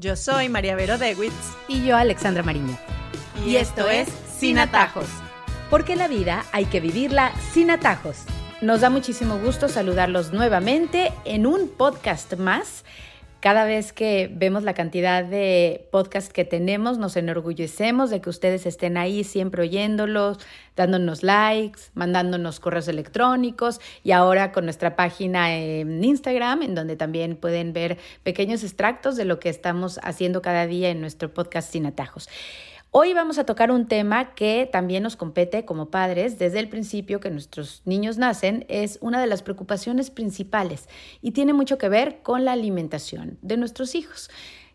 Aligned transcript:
Yo 0.00 0.16
soy 0.16 0.48
María 0.48 0.76
Vero 0.76 0.96
Dewitz. 0.96 1.34
Y 1.68 1.84
yo, 1.84 1.94
Alexandra 1.94 2.42
Mariño. 2.42 2.74
Y, 3.46 3.56
esto 3.56 3.90
es 3.90 4.08
Sin 4.38 4.58
Atajos. 4.58 5.04
Porque 5.68 5.94
la 5.94 6.08
vida 6.08 6.46
hay 6.52 6.64
que 6.64 6.80
vivirla 6.80 7.32
sin 7.52 7.70
atajos. 7.70 8.16
Nos 8.62 8.80
da 8.80 8.88
muchísimo 8.88 9.38
gusto 9.38 9.68
saludarlos 9.68 10.32
nuevamente 10.32 11.12
en 11.26 11.46
un 11.46 11.68
podcast 11.68 12.32
más. 12.38 12.82
Cada 13.40 13.64
vez 13.64 13.94
que 13.94 14.30
vemos 14.30 14.64
la 14.64 14.74
cantidad 14.74 15.24
de 15.24 15.88
podcasts 15.90 16.30
que 16.30 16.44
tenemos, 16.44 16.98
nos 16.98 17.16
enorgullecemos 17.16 18.10
de 18.10 18.20
que 18.20 18.28
ustedes 18.28 18.66
estén 18.66 18.98
ahí 18.98 19.24
siempre 19.24 19.62
oyéndolos, 19.62 20.38
dándonos 20.76 21.22
likes, 21.22 21.80
mandándonos 21.94 22.60
correos 22.60 22.86
electrónicos 22.88 23.80
y 24.04 24.12
ahora 24.12 24.52
con 24.52 24.64
nuestra 24.64 24.94
página 24.94 25.56
en 25.56 26.04
Instagram, 26.04 26.60
en 26.60 26.74
donde 26.74 26.96
también 26.96 27.34
pueden 27.34 27.72
ver 27.72 27.96
pequeños 28.24 28.62
extractos 28.62 29.16
de 29.16 29.24
lo 29.24 29.40
que 29.40 29.48
estamos 29.48 30.00
haciendo 30.02 30.42
cada 30.42 30.66
día 30.66 30.90
en 30.90 31.00
nuestro 31.00 31.32
podcast 31.32 31.72
Sin 31.72 31.86
Atajos. 31.86 32.28
Hoy 32.92 33.14
vamos 33.14 33.38
a 33.38 33.44
tocar 33.44 33.70
un 33.70 33.86
tema 33.86 34.34
que 34.34 34.68
también 34.70 35.04
nos 35.04 35.14
compete 35.14 35.64
como 35.64 35.90
padres 35.90 36.40
desde 36.40 36.58
el 36.58 36.68
principio 36.68 37.20
que 37.20 37.30
nuestros 37.30 37.82
niños 37.84 38.18
nacen. 38.18 38.64
Es 38.68 38.98
una 39.00 39.20
de 39.20 39.28
las 39.28 39.44
preocupaciones 39.44 40.10
principales 40.10 40.88
y 41.22 41.30
tiene 41.30 41.52
mucho 41.52 41.78
que 41.78 41.88
ver 41.88 42.20
con 42.22 42.44
la 42.44 42.50
alimentación 42.50 43.38
de 43.42 43.56
nuestros 43.58 43.94
hijos. 43.94 44.28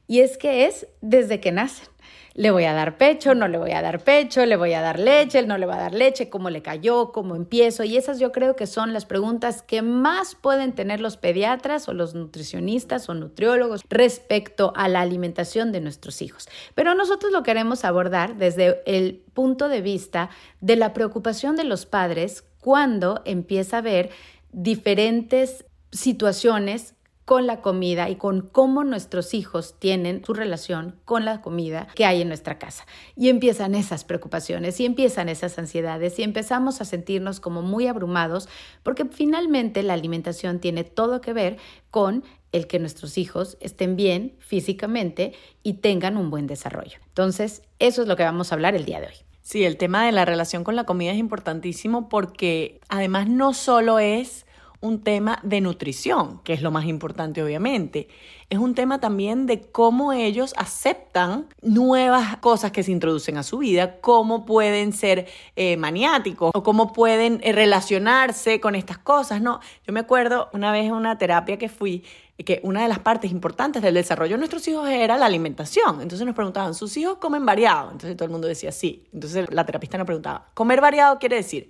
Y 0.08 0.22
es 0.22 0.38
que 0.38 0.66
es 0.66 0.88
desde 1.02 1.42
que 1.42 1.52
nacen 1.52 1.90
le 2.36 2.52
voy 2.52 2.66
a 2.66 2.74
dar 2.74 2.98
pecho, 2.98 3.34
no 3.34 3.48
le 3.48 3.58
voy 3.58 3.72
a 3.72 3.82
dar 3.82 4.04
pecho, 4.04 4.46
le 4.46 4.58
voy 4.58 4.74
a 4.74 4.82
dar 4.82 5.00
leche, 5.00 5.42
no 5.48 5.58
le 5.58 5.66
va 5.66 5.76
a 5.76 5.80
dar 5.80 5.94
leche, 5.94 6.30
cómo 6.30 6.50
le 6.50 6.62
cayó, 6.62 7.14
cómo 7.14 7.38
empiezo. 7.38 7.86
Y 7.86 7.96
esas 7.96 8.20
yo 8.20 8.34
creo 8.34 8.58
que 8.58 8.68
son 8.68 8.92
las 8.92 9.06
preguntas 9.06 9.62
que 9.62 9.82
más 9.82 10.36
pueden 10.36 10.74
tener 10.74 11.00
los 11.00 11.16
pediatras 11.16 11.88
o 11.88 11.94
los 11.94 12.14
nutricionistas 12.14 13.08
o 13.08 13.14
nutriólogos 13.14 13.84
respecto 13.90 14.74
a 14.76 14.90
la 14.90 15.00
alimentación 15.00 15.72
de 15.72 15.80
nuestros 15.80 16.22
hijos. 16.22 16.50
Pero 16.74 16.94
nosotros 16.94 17.32
lo 17.32 17.42
queremos 17.42 17.86
abordar 17.86 18.36
desde 18.36 18.82
el 18.86 19.24
punto 19.34 19.70
de 19.70 19.80
vista 19.80 20.30
de 20.60 20.76
la 20.76 20.92
preocupación 20.92 21.56
de 21.56 21.64
los 21.64 21.86
padres 21.86 22.44
cuando 22.60 23.22
empieza 23.24 23.78
a 23.78 23.80
haber 23.80 24.10
diferentes 24.52 25.64
situaciones 25.94 26.95
con 27.26 27.48
la 27.48 27.62
comida 27.62 28.10
y 28.10 28.16
con 28.16 28.42
cómo 28.42 28.84
nuestros 28.84 29.34
hijos 29.34 29.76
tienen 29.80 30.24
su 30.24 30.34
relación 30.34 30.96
con 31.06 31.26
la 31.26 31.42
comida 31.42 31.88
que 31.96 32.06
hay 32.06 32.22
en 32.22 32.28
nuestra 32.28 32.60
casa. 32.60 32.86
Y 33.16 33.30
empiezan 33.30 33.74
esas 33.74 34.04
preocupaciones 34.04 34.80
y 34.80 34.86
empiezan 34.86 35.28
esas 35.28 35.58
ansiedades 35.58 36.20
y 36.20 36.24
empezamos 36.24 36.82
a 36.82 36.86
sentirnos 36.86 37.40
como 37.40 37.64
muy 37.64 37.88
abrumados 37.88 38.48
porque 38.84 39.06
finalmente 39.06 39.82
la 39.82 39.94
alimentación 39.94 40.60
tiene 40.60 40.84
todo 40.84 41.20
que 41.20 41.34
ver 41.34 41.58
con 41.90 42.24
el 42.52 42.68
que 42.68 42.80
nuestros 42.80 43.18
hijos 43.18 43.58
estén 43.60 43.96
bien 43.96 44.36
físicamente 44.40 45.34
y 45.64 45.74
tengan 45.74 46.18
un 46.18 46.30
buen 46.30 46.48
desarrollo. 46.48 47.00
Entonces, 47.08 47.64
eso 47.80 48.04
es 48.04 48.08
lo 48.08 48.16
que 48.16 48.24
vamos 48.24 48.52
a 48.52 48.56
hablar 48.56 48.76
el 48.76 48.86
día 48.86 49.02
de 49.02 49.08
hoy. 49.08 49.16
Sí, 49.42 49.64
el 49.64 49.78
tema 49.78 50.06
de 50.06 50.12
la 50.12 50.26
relación 50.26 50.64
con 50.64 50.76
la 50.76 50.86
comida 50.86 51.12
es 51.12 51.18
importantísimo 51.18 52.08
porque 52.08 52.80
además 52.88 53.28
no 53.28 53.54
solo 53.54 54.00
es 54.00 54.46
un 54.82 55.02
tema 55.02 55.40
de 55.44 55.62
nutrición, 55.62 56.42
que 56.44 56.54
es 56.54 56.62
lo 56.62 56.72
más 56.72 56.86
importante 56.86 57.44
obviamente. 57.44 58.08
Es 58.50 58.60
un 58.60 58.76
tema 58.76 59.00
también 59.00 59.48
de 59.48 59.62
cómo 59.62 60.14
ellos 60.14 60.54
aceptan 60.58 61.48
nuevas 61.62 62.38
cosas 62.38 62.72
que 62.72 62.84
se 62.84 62.92
introducen 62.92 63.38
a 63.38 63.44
su 63.44 63.60
vida, 63.60 64.00
cómo 64.02 64.46
pueden 64.46 64.94
ser 64.94 65.28
eh, 65.56 65.78
maniáticos 65.78 66.52
o 66.54 66.64
cómo 66.64 66.94
pueden 66.94 67.40
eh, 67.44 67.54
relacionarse 67.54 68.60
con 68.60 68.76
estas 68.76 68.98
cosas, 68.98 69.42
¿no? 69.42 69.60
Yo 69.86 69.94
me 69.94 70.02
acuerdo 70.02 70.50
una 70.54 70.72
vez 70.72 70.86
en 70.86 70.94
una 70.94 71.18
terapia 71.18 71.58
que 71.58 71.70
fui, 71.70 72.04
que 72.44 72.60
una 72.64 72.84
de 72.84 72.90
las 72.90 73.00
partes 73.00 73.32
importantes 73.32 73.82
del 73.82 73.94
desarrollo 73.94 74.34
de 74.34 74.40
nuestros 74.40 74.68
hijos 74.68 74.88
era 74.90 75.18
la 75.18 75.26
alimentación. 75.26 76.02
Entonces 76.02 76.26
nos 76.26 76.36
preguntaban, 76.36 76.76
¿sus 76.76 76.96
hijos 76.98 77.18
comen 77.18 77.46
variado? 77.46 77.92
Entonces 77.92 78.16
todo 78.16 78.26
el 78.26 78.32
mundo 78.32 78.48
decía 78.48 78.72
sí. 78.72 79.08
Entonces 79.14 79.48
la 79.52 79.66
terapista 79.66 79.98
nos 79.98 80.06
preguntaba, 80.06 80.50
¿comer 80.54 80.82
variado 80.82 81.18
quiere 81.18 81.38
decir 81.38 81.70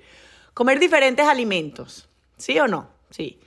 comer 0.54 0.80
diferentes 0.80 1.26
alimentos? 1.26 2.08
¿Sí 2.38 2.60
o 2.60 2.68
no? 2.68 2.95
Sí. 3.16 3.40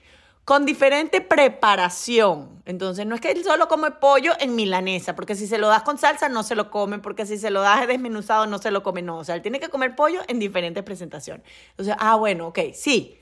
Con 0.44 0.64
diferente 0.64 1.20
preparación. 1.20 2.62
Entonces, 2.64 3.04
no 3.04 3.14
es 3.14 3.20
que 3.20 3.30
él 3.32 3.44
solo 3.44 3.68
come 3.68 3.90
pollo 3.90 4.32
en 4.40 4.56
milanesa, 4.56 5.14
porque 5.14 5.34
si 5.34 5.46
se 5.46 5.58
lo 5.58 5.68
das 5.68 5.82
con 5.82 5.98
salsa 5.98 6.30
no 6.30 6.42
se 6.42 6.54
lo 6.54 6.70
come, 6.70 6.98
porque 7.00 7.26
si 7.26 7.36
se 7.36 7.50
lo 7.50 7.60
das 7.60 7.86
desmenuzado 7.86 8.46
no 8.46 8.58
se 8.58 8.70
lo 8.70 8.82
come, 8.82 9.02
no. 9.02 9.18
O 9.18 9.24
sea, 9.24 9.34
él 9.34 9.42
tiene 9.42 9.60
que 9.60 9.68
comer 9.68 9.94
pollo 9.94 10.20
en 10.26 10.38
diferentes 10.38 10.82
presentaciones. 10.82 11.44
Entonces, 11.70 11.94
ah, 11.98 12.16
bueno, 12.16 12.46
ok, 12.46 12.60
sí 12.72 13.18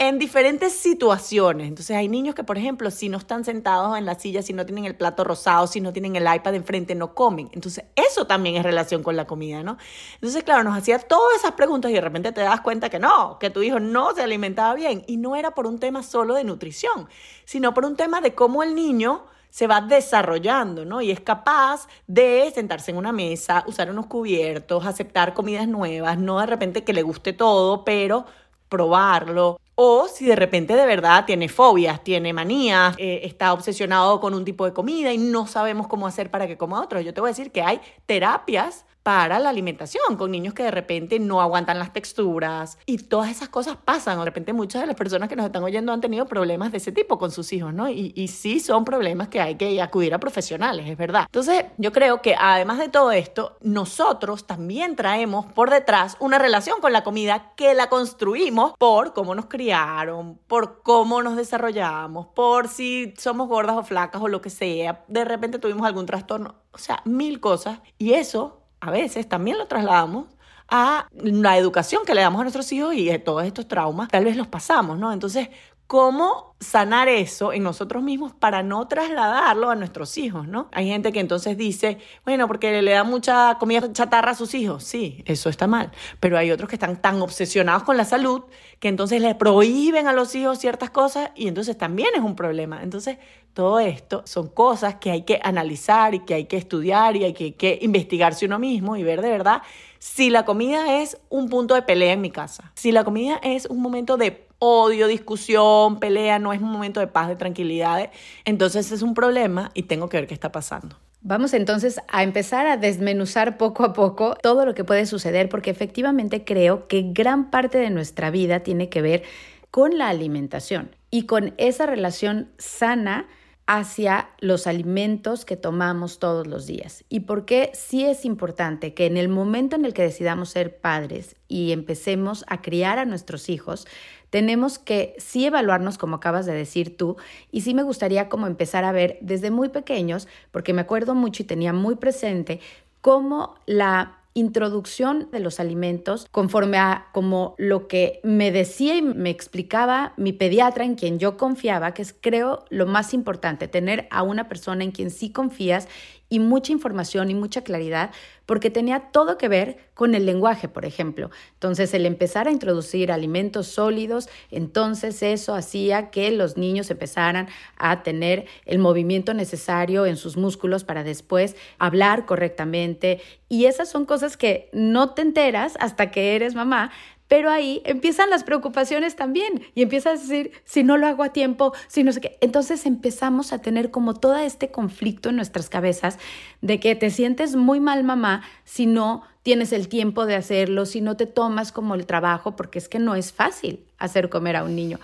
en 0.00 0.20
diferentes 0.20 0.74
situaciones. 0.74 1.66
Entonces 1.66 1.96
hay 1.96 2.08
niños 2.08 2.36
que, 2.36 2.44
por 2.44 2.56
ejemplo, 2.56 2.90
si 2.92 3.08
no 3.08 3.18
están 3.18 3.44
sentados 3.44 3.98
en 3.98 4.06
la 4.06 4.14
silla, 4.14 4.42
si 4.42 4.52
no 4.52 4.64
tienen 4.64 4.84
el 4.84 4.94
plato 4.94 5.24
rosado, 5.24 5.66
si 5.66 5.80
no 5.80 5.92
tienen 5.92 6.14
el 6.14 6.22
iPad 6.32 6.54
enfrente, 6.54 6.94
no 6.94 7.14
comen. 7.14 7.50
Entonces 7.52 7.84
eso 7.96 8.26
también 8.26 8.54
es 8.54 8.62
relación 8.62 9.02
con 9.02 9.16
la 9.16 9.26
comida, 9.26 9.64
¿no? 9.64 9.76
Entonces, 10.14 10.44
claro, 10.44 10.62
nos 10.62 10.78
hacía 10.78 11.00
todas 11.00 11.38
esas 11.38 11.52
preguntas 11.52 11.90
y 11.90 11.94
de 11.94 12.00
repente 12.00 12.30
te 12.30 12.42
das 12.42 12.60
cuenta 12.60 12.90
que 12.90 13.00
no, 13.00 13.38
que 13.40 13.50
tu 13.50 13.60
hijo 13.60 13.80
no 13.80 14.14
se 14.14 14.22
alimentaba 14.22 14.74
bien. 14.74 15.02
Y 15.08 15.16
no 15.16 15.34
era 15.34 15.50
por 15.50 15.66
un 15.66 15.80
tema 15.80 16.04
solo 16.04 16.34
de 16.34 16.44
nutrición, 16.44 17.08
sino 17.44 17.74
por 17.74 17.84
un 17.84 17.96
tema 17.96 18.20
de 18.20 18.34
cómo 18.34 18.62
el 18.62 18.76
niño 18.76 19.24
se 19.50 19.66
va 19.66 19.80
desarrollando, 19.80 20.84
¿no? 20.84 21.00
Y 21.00 21.10
es 21.10 21.20
capaz 21.20 21.88
de 22.06 22.52
sentarse 22.54 22.92
en 22.92 22.98
una 22.98 23.10
mesa, 23.10 23.64
usar 23.66 23.90
unos 23.90 24.06
cubiertos, 24.06 24.86
aceptar 24.86 25.34
comidas 25.34 25.66
nuevas, 25.66 26.18
no 26.18 26.38
de 26.38 26.46
repente 26.46 26.84
que 26.84 26.92
le 26.92 27.02
guste 27.02 27.32
todo, 27.32 27.84
pero 27.84 28.26
probarlo. 28.68 29.58
O 29.80 30.08
si 30.08 30.26
de 30.26 30.34
repente 30.34 30.74
de 30.74 30.84
verdad 30.86 31.24
tiene 31.24 31.48
fobias, 31.48 32.02
tiene 32.02 32.32
manías, 32.32 32.96
eh, 32.98 33.20
está 33.22 33.52
obsesionado 33.52 34.18
con 34.18 34.34
un 34.34 34.44
tipo 34.44 34.64
de 34.64 34.72
comida 34.72 35.12
y 35.12 35.18
no 35.18 35.46
sabemos 35.46 35.86
cómo 35.86 36.08
hacer 36.08 36.32
para 36.32 36.48
que 36.48 36.56
coma 36.56 36.82
otro. 36.82 37.00
Yo 37.00 37.14
te 37.14 37.20
voy 37.20 37.28
a 37.28 37.30
decir 37.30 37.52
que 37.52 37.62
hay 37.62 37.80
terapias 38.04 38.84
para 39.08 39.38
la 39.38 39.48
alimentación, 39.48 40.18
con 40.18 40.30
niños 40.30 40.52
que 40.52 40.64
de 40.64 40.70
repente 40.70 41.18
no 41.18 41.40
aguantan 41.40 41.78
las 41.78 41.94
texturas 41.94 42.76
y 42.84 42.98
todas 42.98 43.30
esas 43.30 43.48
cosas 43.48 43.78
pasan. 43.82 44.18
De 44.18 44.24
repente 44.26 44.52
muchas 44.52 44.82
de 44.82 44.86
las 44.86 44.96
personas 44.96 45.30
que 45.30 45.34
nos 45.34 45.46
están 45.46 45.62
oyendo 45.62 45.94
han 45.94 46.02
tenido 46.02 46.26
problemas 46.26 46.72
de 46.72 46.76
ese 46.76 46.92
tipo 46.92 47.18
con 47.18 47.30
sus 47.30 47.50
hijos, 47.54 47.72
¿no? 47.72 47.88
Y, 47.88 48.12
y 48.14 48.28
sí 48.28 48.60
son 48.60 48.84
problemas 48.84 49.28
que 49.28 49.40
hay 49.40 49.54
que 49.54 49.80
acudir 49.80 50.12
a 50.12 50.20
profesionales, 50.20 50.86
es 50.86 50.98
verdad. 50.98 51.22
Entonces 51.24 51.64
yo 51.78 51.90
creo 51.90 52.20
que 52.20 52.36
además 52.38 52.76
de 52.76 52.90
todo 52.90 53.10
esto, 53.10 53.56
nosotros 53.62 54.46
también 54.46 54.94
traemos 54.94 55.46
por 55.54 55.70
detrás 55.70 56.18
una 56.20 56.38
relación 56.38 56.78
con 56.82 56.92
la 56.92 57.02
comida 57.02 57.54
que 57.56 57.72
la 57.72 57.88
construimos 57.88 58.74
por 58.76 59.14
cómo 59.14 59.34
nos 59.34 59.46
criaron, 59.46 60.38
por 60.46 60.82
cómo 60.82 61.22
nos 61.22 61.34
desarrollamos, 61.36 62.26
por 62.34 62.68
si 62.68 63.14
somos 63.16 63.48
gordas 63.48 63.78
o 63.78 63.84
flacas 63.84 64.20
o 64.20 64.28
lo 64.28 64.42
que 64.42 64.50
sea, 64.50 65.02
de 65.08 65.24
repente 65.24 65.58
tuvimos 65.58 65.86
algún 65.86 66.04
trastorno, 66.04 66.56
o 66.72 66.78
sea, 66.78 67.00
mil 67.06 67.40
cosas. 67.40 67.80
Y 67.96 68.12
eso 68.12 68.57
a 68.80 68.90
veces 68.90 69.28
también 69.28 69.58
lo 69.58 69.66
trasladamos 69.66 70.26
a 70.68 71.08
la 71.12 71.56
educación 71.56 72.02
que 72.06 72.14
le 72.14 72.20
damos 72.20 72.40
a 72.40 72.44
nuestros 72.44 72.70
hijos 72.72 72.94
y 72.94 73.16
todos 73.20 73.44
estos 73.44 73.66
traumas, 73.68 74.08
tal 74.08 74.24
vez 74.24 74.36
los 74.36 74.48
pasamos, 74.48 74.98
¿no? 74.98 75.12
Entonces, 75.12 75.48
¿cómo 75.88 76.54
sanar 76.60 77.08
eso 77.08 77.52
en 77.52 77.62
nosotros 77.62 78.02
mismos 78.02 78.34
para 78.34 78.62
no 78.62 78.86
trasladarlo 78.88 79.70
a 79.70 79.74
nuestros 79.74 80.18
hijos, 80.18 80.46
¿no? 80.46 80.68
Hay 80.72 80.86
gente 80.86 81.12
que 81.12 81.20
entonces 81.20 81.56
dice, 81.56 81.96
bueno, 82.26 82.46
porque 82.46 82.82
le 82.82 82.90
da 82.90 83.04
mucha 83.04 83.56
comida 83.58 83.90
chatarra 83.92 84.32
a 84.32 84.34
sus 84.34 84.54
hijos. 84.54 84.84
Sí, 84.84 85.22
eso 85.24 85.48
está 85.48 85.66
mal. 85.66 85.90
Pero 86.20 86.36
hay 86.36 86.50
otros 86.50 86.68
que 86.68 86.76
están 86.76 87.00
tan 87.00 87.22
obsesionados 87.22 87.84
con 87.84 87.96
la 87.96 88.04
salud 88.04 88.42
que 88.80 88.88
entonces 88.88 89.22
le 89.22 89.34
prohíben 89.34 90.08
a 90.08 90.12
los 90.12 90.34
hijos 90.34 90.58
ciertas 90.58 90.90
cosas 90.90 91.30
y 91.34 91.48
entonces 91.48 91.78
también 91.78 92.10
es 92.14 92.20
un 92.20 92.36
problema. 92.36 92.82
Entonces, 92.82 93.16
todo 93.54 93.80
esto 93.80 94.22
son 94.26 94.48
cosas 94.48 94.96
que 94.96 95.10
hay 95.10 95.22
que 95.22 95.40
analizar 95.42 96.14
y 96.14 96.20
que 96.20 96.34
hay 96.34 96.44
que 96.44 96.58
estudiar 96.58 97.16
y 97.16 97.24
hay 97.24 97.32
que, 97.32 97.54
que 97.54 97.78
investigarse 97.80 98.44
uno 98.44 98.58
mismo 98.58 98.96
y 98.96 99.04
ver 99.04 99.22
de 99.22 99.30
verdad 99.30 99.62
si 100.00 100.28
la 100.28 100.44
comida 100.44 101.00
es 101.00 101.18
un 101.28 101.48
punto 101.48 101.74
de 101.74 101.82
pelea 101.82 102.12
en 102.12 102.20
mi 102.20 102.30
casa, 102.30 102.72
si 102.74 102.92
la 102.92 103.04
comida 103.04 103.40
es 103.42 103.66
un 103.66 103.80
momento 103.80 104.16
de 104.16 104.47
odio, 104.58 105.06
discusión, 105.06 106.00
pelea, 106.00 106.38
no 106.38 106.52
es 106.52 106.60
un 106.60 106.70
momento 106.70 107.00
de 107.00 107.06
paz, 107.06 107.28
de 107.28 107.36
tranquilidad, 107.36 108.10
entonces 108.44 108.92
es 108.92 109.02
un 109.02 109.14
problema 109.14 109.70
y 109.74 109.84
tengo 109.84 110.08
que 110.08 110.16
ver 110.16 110.26
qué 110.26 110.34
está 110.34 110.52
pasando. 110.52 110.96
Vamos 111.20 111.52
entonces 111.52 112.00
a 112.08 112.22
empezar 112.22 112.66
a 112.66 112.76
desmenuzar 112.76 113.58
poco 113.58 113.84
a 113.84 113.92
poco 113.92 114.36
todo 114.40 114.64
lo 114.64 114.74
que 114.74 114.84
puede 114.84 115.04
suceder 115.04 115.48
porque 115.48 115.70
efectivamente 115.70 116.44
creo 116.44 116.86
que 116.86 117.02
gran 117.12 117.50
parte 117.50 117.78
de 117.78 117.90
nuestra 117.90 118.30
vida 118.30 118.60
tiene 118.60 118.88
que 118.88 119.02
ver 119.02 119.24
con 119.70 119.98
la 119.98 120.08
alimentación 120.08 120.94
y 121.10 121.24
con 121.24 121.54
esa 121.58 121.86
relación 121.86 122.50
sana 122.58 123.26
hacia 123.66 124.30
los 124.40 124.66
alimentos 124.66 125.44
que 125.44 125.56
tomamos 125.56 126.18
todos 126.18 126.46
los 126.46 126.66
días. 126.66 127.04
Y 127.10 127.20
por 127.20 127.44
qué 127.44 127.70
sí 127.74 128.02
es 128.02 128.24
importante 128.24 128.94
que 128.94 129.04
en 129.04 129.18
el 129.18 129.28
momento 129.28 129.76
en 129.76 129.84
el 129.84 129.92
que 129.92 130.02
decidamos 130.02 130.48
ser 130.48 130.80
padres 130.80 131.36
y 131.48 131.72
empecemos 131.72 132.46
a 132.48 132.62
criar 132.62 132.98
a 132.98 133.04
nuestros 133.04 133.50
hijos, 133.50 133.86
tenemos 134.30 134.78
que 134.78 135.14
sí 135.18 135.46
evaluarnos 135.46 135.98
como 135.98 136.16
acabas 136.16 136.46
de 136.46 136.52
decir 136.52 136.96
tú 136.96 137.16
y 137.50 137.62
sí 137.62 137.74
me 137.74 137.82
gustaría 137.82 138.28
como 138.28 138.46
empezar 138.46 138.84
a 138.84 138.92
ver 138.92 139.18
desde 139.20 139.50
muy 139.50 139.68
pequeños, 139.68 140.28
porque 140.50 140.72
me 140.72 140.82
acuerdo 140.82 141.14
mucho 141.14 141.42
y 141.42 141.46
tenía 141.46 141.72
muy 141.72 141.96
presente 141.96 142.60
cómo 143.00 143.54
la 143.66 144.18
introducción 144.34 145.28
de 145.32 145.40
los 145.40 145.58
alimentos 145.58 146.26
conforme 146.30 146.78
a 146.78 147.08
como 147.12 147.54
lo 147.58 147.88
que 147.88 148.20
me 148.22 148.52
decía 148.52 148.96
y 148.96 149.02
me 149.02 149.30
explicaba 149.30 150.12
mi 150.16 150.32
pediatra 150.32 150.84
en 150.84 150.94
quien 150.94 151.18
yo 151.18 151.36
confiaba, 151.36 151.92
que 151.92 152.02
es 152.02 152.14
creo 152.18 152.64
lo 152.70 152.86
más 152.86 153.14
importante, 153.14 153.68
tener 153.68 154.06
a 154.10 154.22
una 154.22 154.48
persona 154.48 154.84
en 154.84 154.92
quien 154.92 155.10
sí 155.10 155.30
confías 155.30 155.88
y 156.28 156.40
mucha 156.40 156.72
información 156.72 157.30
y 157.30 157.34
mucha 157.34 157.62
claridad, 157.62 158.10
porque 158.46 158.70
tenía 158.70 159.10
todo 159.12 159.38
que 159.38 159.48
ver 159.48 159.78
con 159.94 160.14
el 160.14 160.26
lenguaje, 160.26 160.68
por 160.68 160.84
ejemplo. 160.84 161.30
Entonces, 161.54 161.92
el 161.94 162.06
empezar 162.06 162.48
a 162.48 162.50
introducir 162.50 163.12
alimentos 163.12 163.66
sólidos, 163.66 164.28
entonces 164.50 165.22
eso 165.22 165.54
hacía 165.54 166.10
que 166.10 166.30
los 166.30 166.56
niños 166.56 166.90
empezaran 166.90 167.48
a 167.76 168.02
tener 168.02 168.46
el 168.64 168.78
movimiento 168.78 169.34
necesario 169.34 170.06
en 170.06 170.16
sus 170.16 170.36
músculos 170.36 170.84
para 170.84 171.04
después 171.04 171.56
hablar 171.78 172.26
correctamente. 172.26 173.20
Y 173.48 173.66
esas 173.66 173.90
son 173.90 174.04
cosas 174.04 174.36
que 174.36 174.68
no 174.72 175.14
te 175.14 175.22
enteras 175.22 175.76
hasta 175.80 176.10
que 176.10 176.36
eres 176.36 176.54
mamá, 176.54 176.90
pero 177.28 177.50
ahí 177.50 177.82
empiezan 177.84 178.30
las 178.30 178.42
preocupaciones 178.42 179.14
también 179.14 179.62
y 179.74 179.82
empiezas 179.82 180.18
a 180.18 180.22
decir, 180.22 180.52
si 180.64 180.82
no 180.82 180.96
lo 180.96 181.06
hago 181.06 181.22
a 181.22 181.32
tiempo, 181.32 181.72
si 181.86 182.02
no 182.02 182.12
sé 182.12 182.20
qué. 182.20 182.38
Entonces 182.40 182.86
empezamos 182.86 183.52
a 183.52 183.58
tener 183.60 183.90
como 183.90 184.14
todo 184.14 184.36
este 184.36 184.70
conflicto 184.70 185.28
en 185.28 185.36
nuestras 185.36 185.68
cabezas 185.68 186.18
de 186.62 186.80
que 186.80 186.96
te 186.96 187.10
sientes 187.10 187.54
muy 187.54 187.80
mal 187.80 188.02
mamá 188.02 188.42
si 188.64 188.86
no 188.86 189.22
tienes 189.42 189.72
el 189.72 189.88
tiempo 189.88 190.26
de 190.26 190.34
hacerlo, 190.34 190.86
si 190.86 191.00
no 191.00 191.16
te 191.16 191.26
tomas 191.26 191.72
como 191.72 191.94
el 191.94 192.06
trabajo, 192.06 192.56
porque 192.56 192.78
es 192.78 192.88
que 192.88 192.98
no 192.98 193.14
es 193.14 193.32
fácil 193.32 193.84
hacer 193.98 194.28
comer 194.28 194.56
a 194.56 194.64
un 194.64 194.74
niño. 194.74 194.98